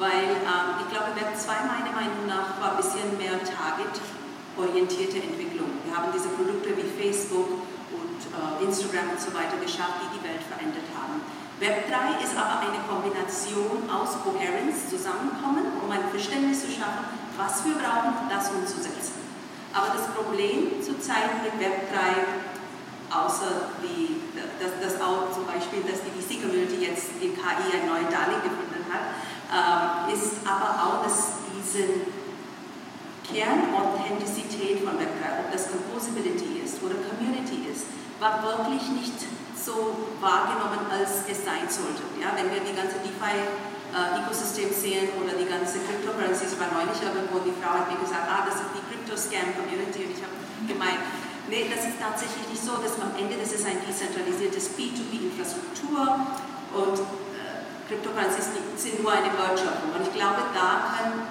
[0.00, 5.76] Weil ähm, ich glaube, Web 2 meiner Meinung nach war ein bisschen mehr Target-orientierte Entwicklung.
[5.84, 7.60] Wir haben diese Produkte wie Facebook
[7.92, 11.20] und äh, Instagram und so weiter geschafft, die die Welt verändert haben.
[11.60, 17.04] Web 3 ist aber eine Kombination aus Coherence, Zusammenkommen, um ein Verständnis zu schaffen,
[17.36, 19.20] was wir brauchen, das umzusetzen.
[19.74, 22.48] Aber das Problem zurzeit mit Web 3,
[23.10, 24.20] außer die,
[24.60, 28.84] dass, dass auch zum Beispiel, dass die VC-Community jetzt in KI ein neues Darlehen gefunden
[28.92, 29.16] hat,
[29.48, 32.08] äh, ist aber auch, dass diese
[33.24, 37.88] Kernauthentizität von Web 3, ob das Composability ist oder Community ist,
[38.20, 39.20] war wirklich nicht
[39.56, 42.02] so wahrgenommen, als es sein sollte.
[42.16, 47.52] Ja, wenn wir die ganze DeFi-Ökosystem sehen oder die ganze Cryptocurrencies, war neulich irgendwo, die
[47.60, 51.04] Frau hat mir gesagt, ah, das ist die Crypto-Scam-Community und ich habe gemeint,
[51.50, 56.04] nee, das ist tatsächlich nicht so, dass am Ende, das ist ein dezentralisiertes B2B-Infrastruktur
[56.76, 61.26] und äh, Cryptocurrencies sind nur eine Wertschöpfung und ich glaube, da können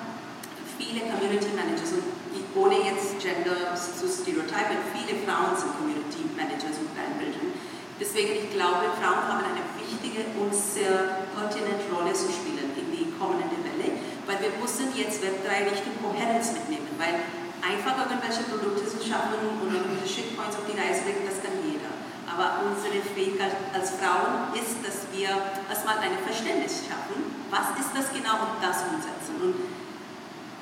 [0.77, 2.17] viele Community Managers und
[2.57, 7.53] ohne jetzt Gender zu stereotypen, viele Frauen sind Community Managers und Brandbildern.
[8.01, 13.13] Deswegen, ich glaube, Frauen haben eine wichtige und sehr pertinente Rolle zu spielen in die
[13.17, 17.21] kommende Welle, weil wir müssen jetzt Web 3 Richtung Kohärenz mitnehmen, weil
[17.61, 21.89] einfach irgendwelche Produkte zu schaffen und irgendwelche Shitpoints auf die Reise bringen, das kann jeder.
[22.27, 25.31] Aber unsere Fähigkeit als Frauen ist, dass wir
[25.65, 29.41] erstmal ein Verständnis schaffen, was ist das genau und das umsetzen.
[29.41, 29.55] Und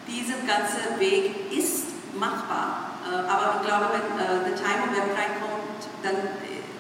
[0.08, 2.96] dieser ganze Weg ist machbar.
[3.06, 6.18] Uh, aber ich glaube, wenn uh, the time of Web 3 kommt, dann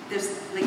[0.10, 0.66] there's like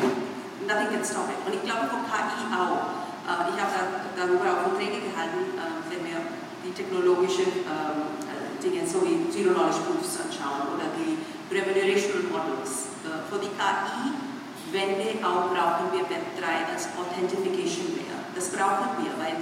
[0.63, 1.35] nothing can stop it.
[1.43, 3.03] Und ich glaube von KI auch.
[3.27, 5.53] Uh, ich habe da, darüber auch Vorträge gehalten,
[5.91, 6.17] wenn wir
[6.63, 8.28] die technologischen ähm,
[8.61, 11.17] Dinge so wie Zero Knowledge Proofs anschauen oder die
[11.49, 12.93] Remunerational Models.
[13.29, 18.21] für die KI-Wende auch brauchen wir Web 3 als Authentification Layer.
[18.35, 19.35] Das brauchen wir, weil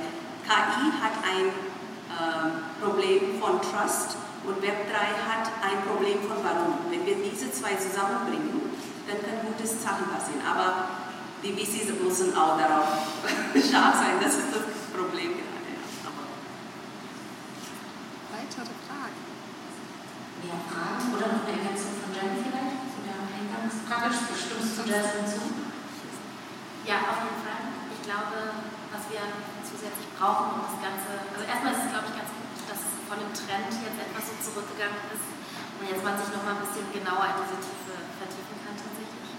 [0.47, 1.51] KI hat ein
[2.07, 4.15] ähm, Problem von Trust
[4.47, 4.95] und Web 3
[5.27, 6.87] hat ein Problem von Warum.
[6.89, 8.71] Wenn wir diese zwei zusammenbringen,
[9.07, 10.41] dann können gute Sachen passieren.
[10.47, 10.87] Aber
[11.43, 12.87] die VCs müssen auch darauf
[13.55, 14.63] scharf sein, das ist das
[14.95, 15.71] Problem gerade.
[16.07, 16.23] Aber
[18.31, 19.19] Weitere Fragen?
[20.45, 24.13] Mehr Fragen oder noch eine Ergänzung von Jen vielleicht zu der Eingangsfrage?
[24.13, 25.41] Stimmst du da hinzu?
[26.85, 27.61] Ja, auf jeden Fall.
[27.91, 28.37] Ich glaube,
[28.93, 29.23] was wir
[29.65, 33.17] zusätzlich brauchen, um das Ganze, also erstmal ist es, glaube ich, ganz gut, dass von
[33.19, 35.27] dem Trend jetzt etwas so zurückgegangen ist
[35.81, 39.29] und jetzt man sich nochmal ein bisschen genauer in diese Tiefe vertiefen kann tatsächlich.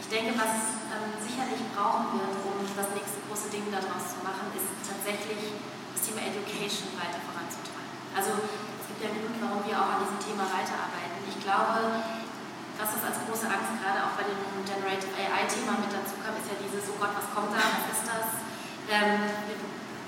[0.00, 4.48] Ich denke, was ähm, sicherlich brauchen wird, um das nächste große Ding daraus zu machen,
[4.56, 5.56] ist tatsächlich
[5.92, 7.92] das Thema Education weiter voranzutreiben.
[8.16, 8.32] Also
[9.08, 11.18] einen Grund, warum wir auch an diesem Thema weiterarbeiten.
[11.26, 12.02] Ich glaube,
[12.78, 16.50] was das als große Angst gerade auch bei dem Generative AI-Thema mit dazu kam, ist
[16.50, 18.26] ja dieses, oh Gott, was kommt da, was ist das?
[18.90, 19.22] Ähm,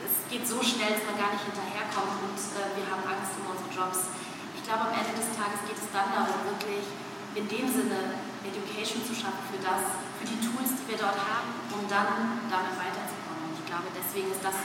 [0.02, 3.54] es geht so schnell, dass man gar nicht hinterherkommt und äh, wir haben Angst um
[3.54, 4.10] unsere Jobs.
[4.58, 6.86] Ich glaube, am Ende des Tages geht es dann darum, wirklich
[7.34, 9.82] in dem Sinne Education zu schaffen für das,
[10.20, 13.50] für die Tools, die wir dort haben, um dann damit weiterzukommen.
[13.50, 14.56] Und ich glaube, deswegen ist das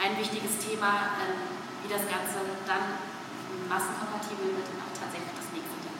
[0.00, 1.40] ein wichtiges Thema, ähm,
[1.82, 3.15] wie das Ganze dann
[3.64, 5.98] massenkompatibel wird und auch tatsächlich das nächste Ding.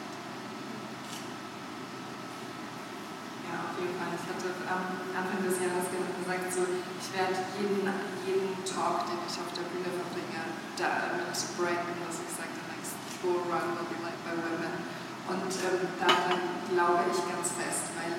[3.49, 4.13] Ja, auf jeden Fall.
[4.13, 4.85] Ich hatte am
[5.17, 7.87] Anfang des Jahres gesagt, so, ich werde jeden,
[8.27, 10.43] jeden Talk, den ich auf der Bühne verbringe,
[10.77, 14.85] damit breaken, dass ich sage, the next bull run will be like by women.
[15.27, 16.39] Und ähm, daran
[16.71, 18.19] glaube ich ganz fest, weil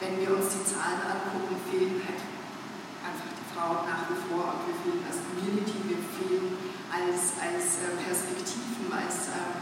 [0.00, 2.22] wenn wir uns die Zahlen angucken, fehlen halt
[3.04, 7.84] einfach die Frauen nach wie vor und wir fehlen als Community, wir fehlen als, als
[7.84, 9.60] äh, Perspektiven, als ähm,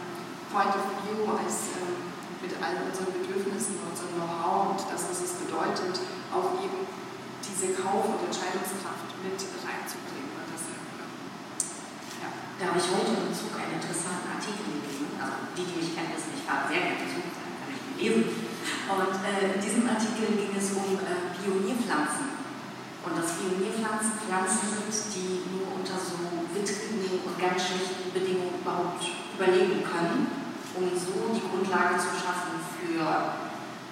[0.51, 2.07] Point of View, als ähm,
[2.41, 5.99] mit all unseren Bedürfnissen, unserem Know-how und das, was es bedeutet,
[6.31, 6.87] auch eben
[7.43, 10.31] diese Kauf- und Entscheidungskraft mit reinzubringen.
[10.37, 10.63] Und das,
[12.23, 12.29] ja.
[12.31, 15.17] Da habe ich heute im Zug einen interessanten Artikel gelesen.
[15.19, 18.25] Also die, die mich kennen, wissen, ich fahre sehr gerne Zug, kann ich lesen.
[18.87, 22.37] Und äh, in diesem Artikel ging es um äh, Pionierpflanzen.
[23.07, 26.19] Und dass Pionierpflanzen Pflanzen sind, die nur unter so
[27.07, 29.07] wittrigen und ganz schlechten Bedingungen überhaupt
[29.39, 30.47] überleben können
[30.77, 33.01] um so die Grundlage zu schaffen für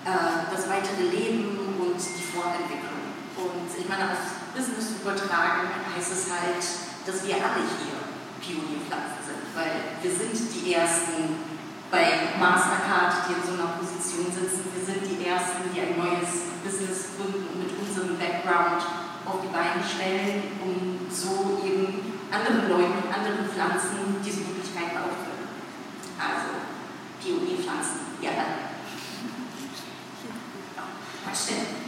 [0.04, 3.16] äh, das weitere Leben und die Vorentwicklung.
[3.40, 6.60] Und ich meine, auf Business übertragen heißt es halt,
[7.08, 7.96] dass wir alle hier
[8.36, 11.56] Pionierpflanzen sind, weil wir sind die Ersten
[11.90, 14.68] bei Mastercard, die in so einer Position sitzen.
[14.76, 18.84] Wir sind die Ersten, die ein neues Business gründen und mit unserem Background
[19.24, 25.54] auf die Beine stellen, um so eben anderen Leuten anderen Pflanzen diese Möglichkeiten aufzunehmen.
[26.18, 26.66] Also
[27.22, 28.54] Pionierpflanzen, ja dann.
[31.24, 31.84] Ja, stimmt.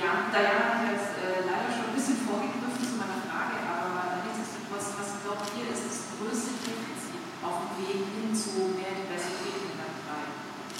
[0.00, 4.96] Ja, Diana hat jetzt äh, leider schon ein bisschen vorgegriffen zu meiner Frage, aber nichtsdestotrotz,
[4.96, 9.76] was glaubt ihr, ist das größte Defizit auf dem Weg hin zu mehr Diversität in
[9.76, 10.24] Land 3?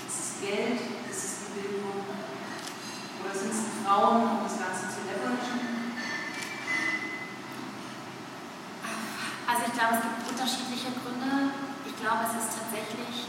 [0.09, 0.81] Ist es Geld?
[1.05, 2.01] Ist es die Bildung?
[2.01, 6.01] Oder sind es die Frauen, um das Ganze zu leveragen?
[9.45, 11.53] Also ich glaube, es gibt unterschiedliche Gründe.
[11.85, 13.29] Ich glaube, es ist tatsächlich,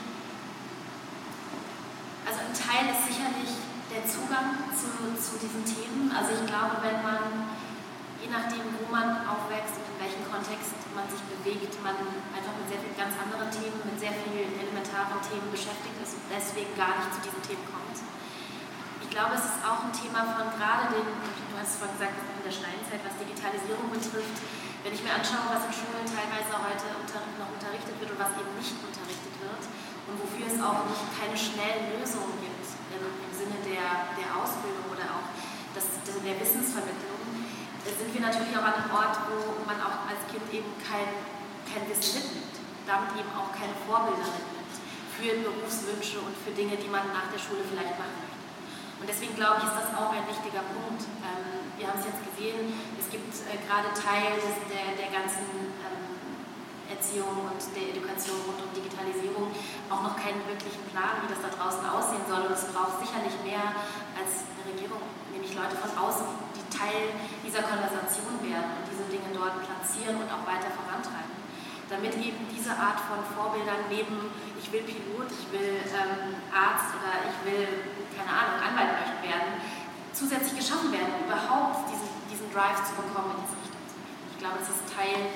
[2.24, 3.52] also ein Teil ist sicherlich
[3.92, 4.88] der Zugang zu,
[5.20, 6.08] zu diesen Themen.
[6.16, 7.52] Also ich glaube, wenn man,
[8.24, 12.00] je nachdem, wo man aufwächst und in welchem Kontext man sich bewegt, man
[12.32, 16.28] einfach mit sehr vielen ganz anderen Themen, mit sehr vielen elementaren Themen beschäftigt ist und
[16.32, 18.00] deswegen gar nicht zu diesen Themen kommt.
[19.04, 22.48] Ich glaube, es ist auch ein Thema von gerade den, du hast vorhin gesagt, in
[22.48, 24.40] der Schnellenzeit, was Digitalisierung betrifft.
[24.88, 28.34] Wenn ich mir anschaue, was in Schulen teilweise heute unter, noch unterrichtet wird und was
[28.40, 29.64] eben nicht unterrichtet wird
[30.08, 32.62] und wofür es auch nicht keine schnellen Lösungen gibt
[32.92, 35.28] im, im Sinne der, der Ausbildung oder auch
[35.74, 35.88] das,
[36.32, 37.20] der Wissensvermittlung,
[37.84, 41.12] sind wir natürlich auch an einem Ort, wo man auch als Kind eben kein,
[41.68, 42.56] kein Wissen mitnimmt,
[42.88, 44.76] damit eben auch keine Vorbilder mitnimmt
[45.12, 48.40] für Berufswünsche und für Dinge, die man nach der Schule vielleicht machen möchte.
[49.04, 51.04] Und deswegen glaube ich, ist das auch ein wichtiger Punkt.
[51.26, 54.38] Ähm, wir haben es jetzt gesehen, es gibt äh, gerade Teil
[54.70, 55.74] der, der ganzen
[56.92, 59.48] Erziehung und der Education rund um Digitalisierung
[59.88, 62.48] auch noch keinen wirklichen Plan, wie das da draußen aussehen soll.
[62.48, 63.76] Und es braucht sicherlich mehr
[64.16, 69.32] als eine Regierung, nämlich Leute von außen, die Teil dieser Konversation werden und diese Dinge
[69.32, 71.32] dort platzieren und auch weiter vorantreiben.
[71.92, 77.20] Damit eben diese Art von Vorbildern neben, ich will Pilot, ich will ähm, Arzt oder
[77.28, 77.68] ich will,
[78.16, 79.60] keine Ahnung, Anwalt möchten werden,
[80.16, 83.84] zusätzlich geschaffen werden, überhaupt diesen, diesen Drive zu bekommen, in diese Richtung.
[84.32, 85.36] Ich glaube, das ist Teil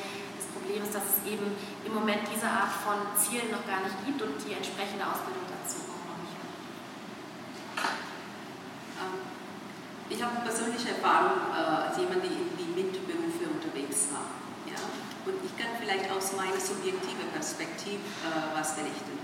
[0.55, 1.51] Problem ist, dass es eben
[1.83, 5.83] im Moment diese Art von Zielen noch gar nicht gibt und die entsprechende Ausbildung dazu
[5.91, 7.99] auch noch nicht hat.
[9.03, 9.19] Ähm,
[10.07, 14.31] ich habe persönliche Erfahrung äh, als jemand, die in die MINT-Berufe unterwegs war.
[14.63, 14.79] Ja?
[15.27, 19.19] Und ich kann vielleicht aus meiner subjektiven Perspektive äh, was berichten.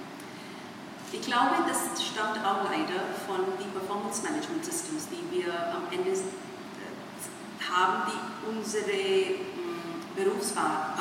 [1.12, 6.12] Ich glaube, das stammt auch leider von den Performance Management Systems, die wir am Ende
[6.12, 6.24] äh,
[7.72, 9.52] haben, die unsere
[10.16, 10.96] Berufsbahn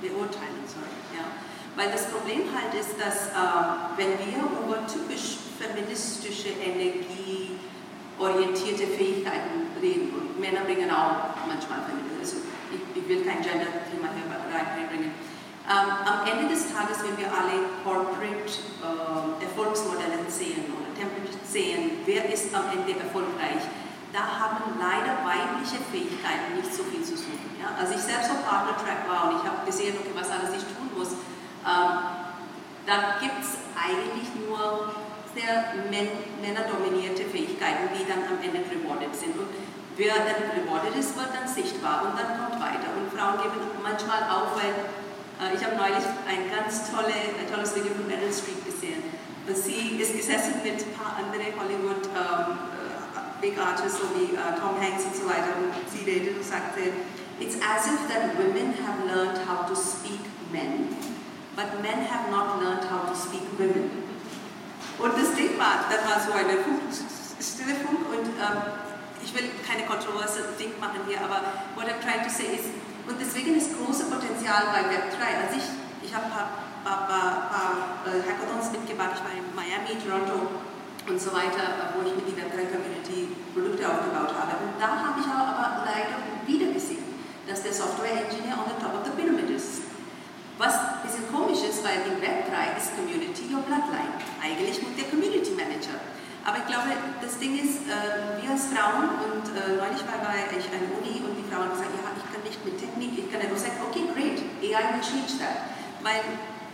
[0.00, 0.88] beurteilen soll.
[1.14, 1.24] Ja?
[1.76, 3.30] Weil das Problem halt ist, dass äh,
[3.96, 12.38] wenn wir über typisch feministische, energieorientierte Fähigkeiten reden, und Männer bringen auch manchmal Feminismus, also
[12.74, 15.12] ich, ich will kein Gender-Thema hier reinbringen,
[15.70, 18.50] ähm, am Ende des Tages, wenn wir alle Corporate
[18.82, 23.62] äh, Erfolgsmodelle sehen oder Template sehen, wer ist am Ende erfolgreich,
[24.12, 27.54] da haben leider weibliche Fähigkeiten nicht so viel zu suchen.
[27.62, 27.74] Ja?
[27.78, 30.90] Also ich selbst auf Partner-Track war und ich habe gesehen, okay, was alles ich tun
[30.96, 31.14] muss,
[31.62, 31.92] ähm,
[32.86, 34.90] da gibt es eigentlich nur
[35.30, 39.38] sehr männerdominierte Fähigkeiten, die dann am Ende rewarded sind.
[39.38, 39.46] Und
[39.94, 42.90] wer dann rewarded ist, wird dann sichtbar und dann kommt weiter.
[42.98, 44.74] Und Frauen geben manchmal auf, weil
[45.38, 49.02] äh, ich habe neulich ein ganz tolle, ein tolles Video von Meryl Streep gesehen.
[49.50, 52.54] Sie ist gesessen mit ein paar anderen Hollywood ähm,
[53.40, 56.92] big artists wie uh, Tom Hanks und so weiter und sie redet und sagte,
[57.40, 60.20] it's as if that women have learned how to speak
[60.52, 60.94] men,
[61.56, 63.90] but men have not learned how to speak women.
[64.98, 66.60] Und das Ding war, das war so eine
[67.40, 68.60] stille Funk und ähm,
[69.24, 71.40] ich will keine kontroverse Ding machen hier, aber
[71.74, 72.68] what I'm trying to say is,
[73.08, 75.20] und deswegen ist große Potenzial bei Web3.
[75.40, 75.68] Also ich,
[76.04, 76.48] ich habe ein paar,
[76.84, 77.72] paar, paar, paar
[78.04, 80.68] äh, Hackathons mitgemacht, ich war in Miami, Toronto,
[81.10, 84.62] und so weiter, wo ich mit der Web3-Community Produkte aufgebaut habe.
[84.62, 87.02] Und da habe ich aber leider wieder gesehen,
[87.50, 89.90] dass der Software-Engineer on the top of the pyramid ist.
[90.54, 94.14] Was ein bisschen komisch ist, weil die Web3 ist Community your Bloodline.
[94.38, 95.98] Eigentlich muss der Community Manager.
[96.46, 100.66] Aber ich glaube, das Ding ist, äh, wir als Frauen, und äh, neulich war ich
[100.70, 103.58] an Uni und die Frauen gesagt, ja, ich kann nicht mit Technik, ich kann einfach
[103.58, 105.74] sagen, okay, great, AI will change that.
[106.00, 106.22] Weil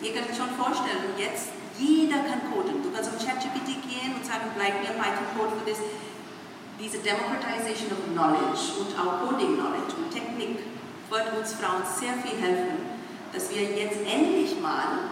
[0.04, 2.82] ihr könnt euch schon vorstellen, jetzt jeder kann coden.
[2.82, 5.80] Du kannst auf ChatGPT gehen und sagen, bleib mir Python-Code für das.
[6.76, 10.60] Diese Democratization of Knowledge und auch Coding Knowledge und Technik
[11.08, 12.84] wird uns Frauen sehr viel helfen,
[13.32, 15.08] dass wir jetzt endlich mal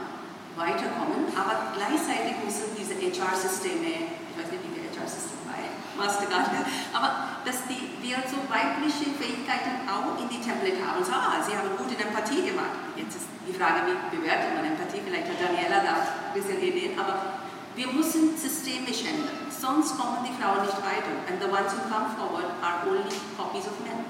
[0.56, 5.64] weiterkommen, aber gleichzeitig müssen diese HR-Systeme, ich weiß nicht, wie die HR-Systeme bei
[5.96, 6.50] Mastercard,
[6.92, 11.04] aber dass die, wir so weibliche Fähigkeiten auch in die Template haben.
[11.04, 12.74] So, ah, sie haben gute Empathie gemacht.
[12.96, 15.00] Jetzt ist die Frage, wie bewertet man Empathie?
[15.04, 20.34] Vielleicht hat Daniela da ein bisschen Ideen, aber wir müssen systemisch ändern, sonst kommen die
[20.38, 21.10] Frauen nicht weiter.
[21.26, 24.06] And the ones who come forward are only copies of men.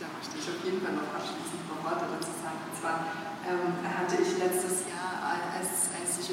[0.00, 2.56] Da möchte ich auf jeden Fall noch abschließend ein paar Worte dazu sagen.
[2.64, 3.04] Und zwar
[3.44, 4.99] ähm, hatte ich letztes Jahr,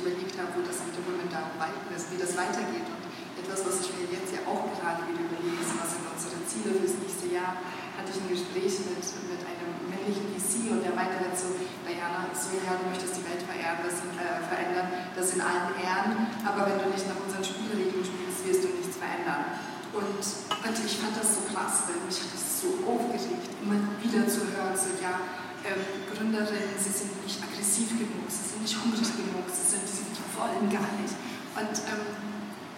[0.08, 3.03] überlegt habe, wo das mit dem Women ist, wie das weitergeht und
[3.36, 6.95] etwas, was ich mir jetzt ja auch gerade wieder überlege, was sind unsere Ziele fürs
[7.03, 7.60] nächste Jahr,
[7.99, 11.51] hatte ich ein Gespräch mit, mit einem männlichen VC und der meinte halt so,
[11.84, 16.32] Diana, so ja, du möchtest die Welt verehren, das, äh, verändern, das in allen Ehren,
[16.47, 19.60] aber wenn du nicht nach unseren Spielregeln spielst, wirst du nichts verändern.
[19.91, 24.24] Und, und ich fand das so krass, weil mich hat das so aufgeregt, immer wieder
[24.30, 25.20] zu hören, so ja,
[25.68, 30.07] ähm, Gründerinnen, sie sind nicht aggressiv genug, sie sind nicht hungrig genug, sie, sind, sie
[30.34, 31.15] wollen gar nicht.
[31.53, 32.07] Und ähm,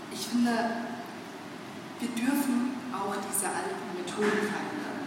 [0.10, 0.90] ich finde,
[2.00, 5.00] wir dürfen auch diese alten Methoden verändern.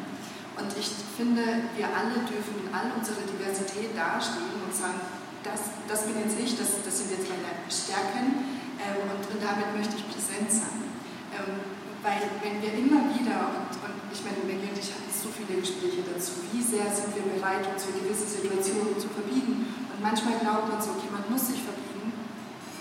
[0.55, 1.43] Und ich finde,
[1.75, 5.01] wir alle dürfen in all unserer Diversität dastehen und sagen,
[5.43, 8.47] das, das bin jetzt ich, das, das sind jetzt meine Stärken
[8.79, 10.87] ähm, und, und, damit möchte ich präsent sein.
[11.35, 15.31] Ähm, weil wenn wir immer wieder, und, und ich meine, Maggie und ich hatten so
[15.31, 19.71] viele Gespräche dazu, wie sehr sind wir bereit, uns für gewisse Situationen zu verbiegen.
[19.87, 22.11] Und manchmal glaubt man so, okay, man muss sich verbiegen,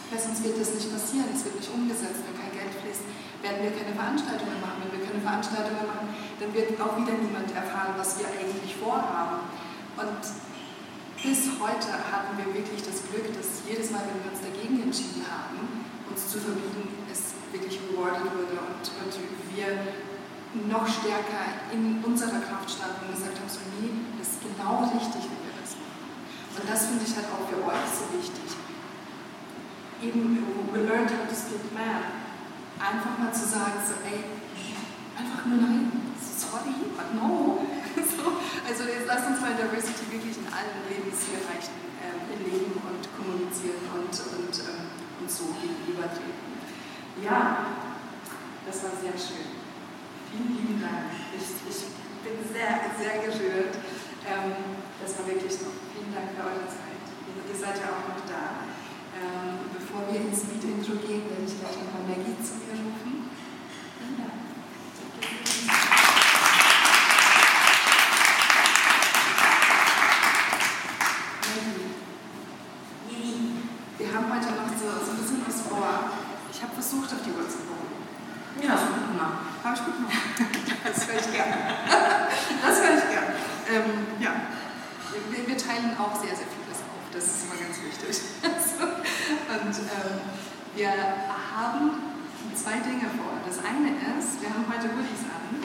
[0.10, 3.06] weil sonst wird das nicht passieren, es wird nicht umgesetzt, wenn kein Geld fließt,
[3.46, 4.82] werden wir keine Veranstaltungen machen.
[4.90, 6.10] Wenn wir keine Veranstaltungen machen,
[6.42, 9.46] dann wird auch wieder niemand erfahren, was wir eigentlich vorhaben.
[10.02, 10.22] Und
[11.22, 15.22] bis heute hatten wir wirklich das Glück, dass jedes Mal, wenn wir uns dagegen entschieden
[15.30, 17.01] haben, uns zu verbiegen,
[17.52, 19.14] wirklich rewarded wurde und, und
[19.56, 19.68] wir
[20.68, 25.24] noch stärker in unserer Kraft standen und gesagt haben, so nee, das ist genau richtig,
[25.32, 26.12] wie wir das machen.
[26.60, 28.52] Und das finde ich halt auch für euch so wichtig.
[30.04, 30.44] Eben,
[30.74, 32.20] we learned how to speak man.
[32.82, 34.26] Einfach mal zu sagen, so ey,
[35.14, 37.62] einfach nur nein, sorry, but no.
[37.96, 43.86] so, also jetzt lasst uns mal Diversity wirklich in allen Lebensbereichen ähm, leben und kommunizieren
[43.94, 44.90] und, und, ähm,
[45.22, 46.51] und so gegenübertreten.
[47.20, 47.66] Ja,
[48.66, 49.60] das war sehr schön.
[50.32, 51.12] Vielen lieben Dank.
[51.36, 51.92] Ich, ich
[52.24, 53.76] bin sehr, sehr gerührt.
[54.24, 55.68] Ähm, das war wirklich so.
[55.92, 57.04] Vielen Dank für eure Zeit.
[57.28, 58.64] Ihr seid ja auch noch da.
[59.20, 63.28] Ähm, bevor wir ins Lied-Intro gehen, werde ich gleich nochmal Maggie zu mir rufen.
[64.00, 64.42] Vielen Dank.
[74.02, 76.10] Wir haben heute noch so, so ein bisschen was vor.
[76.52, 78.02] Ich habe versucht, auf die Uhr zu gucken.
[78.60, 79.46] Ja, ist gut gemacht.
[79.64, 80.18] Habe ich gut gemacht.
[80.82, 81.54] Das höre ich gern.
[82.66, 83.30] Das höre ich gern.
[83.72, 84.34] Ähm, ja,
[85.30, 87.06] wir, wir, teilen auch sehr, sehr vieles auf.
[87.14, 88.12] Das ist immer ganz wichtig.
[88.42, 90.18] Und ähm,
[90.76, 91.82] wir haben
[92.58, 93.38] zwei Dinge vor.
[93.46, 95.62] Das eine ist, wir haben heute Hoodies an.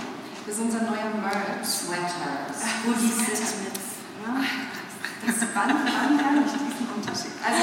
[0.47, 1.67] Das ist unser neuer Merch.
[1.67, 2.63] Sweaters.
[2.85, 3.75] Hoodies mit.
[5.27, 7.35] Das wann, wann herrlich diesen Unterschied.
[7.43, 7.63] Also,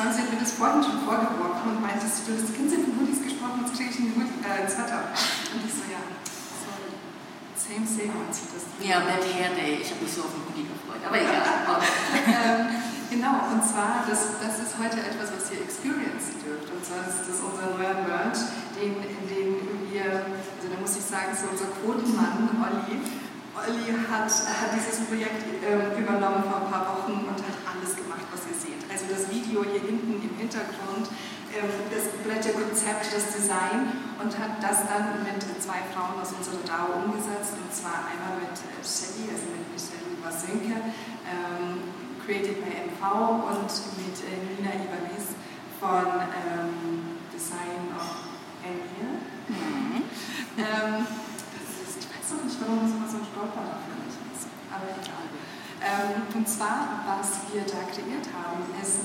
[0.00, 3.20] Franz hat mir das vorhin schon vorgeworfen und meinte, du hast die Kinder von Hoodies
[3.20, 5.12] gesprochen, jetzt kriege ich einen Hoodie, äh, Sweater.
[5.52, 6.00] Und ich so, ja,
[6.62, 6.94] sorry.
[7.52, 8.64] Same, same, man sieht das.
[8.80, 11.84] Ja, Bad Hair Day, ich habe mich so auf den Hoodie gefreut, aber egal.
[12.32, 12.60] ähm,
[13.12, 16.70] genau, und zwar, das, das ist heute etwas, was ihr experiencen dürft.
[16.70, 18.40] Und zwar ist das unser neuer Merch,
[18.78, 19.48] den, in dem
[19.90, 21.04] wir, also da muss ich
[21.80, 23.00] Quotenmann, Olli.
[23.56, 28.24] Olli hat, hat dieses Projekt äh, übernommen vor ein paar Wochen und hat alles gemacht,
[28.32, 28.80] was ihr seht.
[28.88, 31.08] Also das Video hier hinten im Hintergrund,
[31.50, 36.62] ähm, das komplette Konzept, das Design und hat das dann mit zwei Frauen aus unserer
[36.62, 40.76] DAO umgesetzt und zwar einmal mit äh, Shelly, also mit Michelle Wasenke,
[41.26, 41.90] ähm,
[42.24, 43.02] Created by MV
[43.50, 45.34] und mit äh, Nina Ibanez
[45.80, 48.30] von ähm, Design of
[48.62, 49.20] Emir.
[49.48, 50.04] Mhm.
[50.56, 51.06] ähm,
[52.30, 54.46] so, ich warum das immer so ein Stolper dafür nicht ist.
[54.70, 55.26] Aber egal.
[55.82, 59.02] Ähm, und zwar, was wir da kreiert haben, ist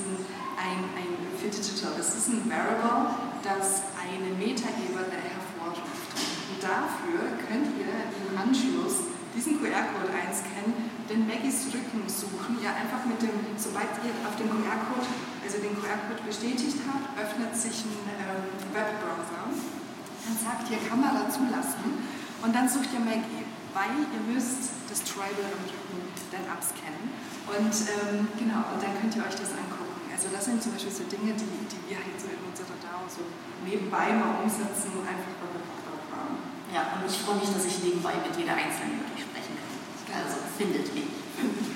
[0.61, 1.97] ein, ein für Digital.
[1.97, 5.81] Das ist ein Variable, das eine Metaebene hervorruft.
[5.81, 13.03] Und dafür könnt ihr im Anschluss diesen QR-Code einscannen, den Maggies Rücken suchen, ja einfach
[13.03, 15.09] mit dem, sobald ihr auf den QR-Code,
[15.43, 19.43] also den QR-Code bestätigt habt, öffnet sich ein ähm, Webbrowser.
[19.51, 22.14] Dann sagt ihr Kamera zulassen
[22.45, 23.41] und dann sucht ihr Maggie,
[23.73, 27.09] weil ihr müsst das Tribal am Rücken dann abscannen.
[27.49, 30.05] Und ähm, genau, und dann könnt ihr euch das angucken.
[30.13, 33.09] Also das sind zum Beispiel so Dinge, die, die wir halt so in unserer DAO
[33.09, 33.25] so
[33.65, 36.37] nebenbei mal umsetzen, einfach weil wir Bock drauf haben.
[36.69, 40.21] Ja, und ich freue mich, dass ich nebenbei mit jeder Einzelnen euch sprechen kann.
[40.21, 41.09] Also findet mich.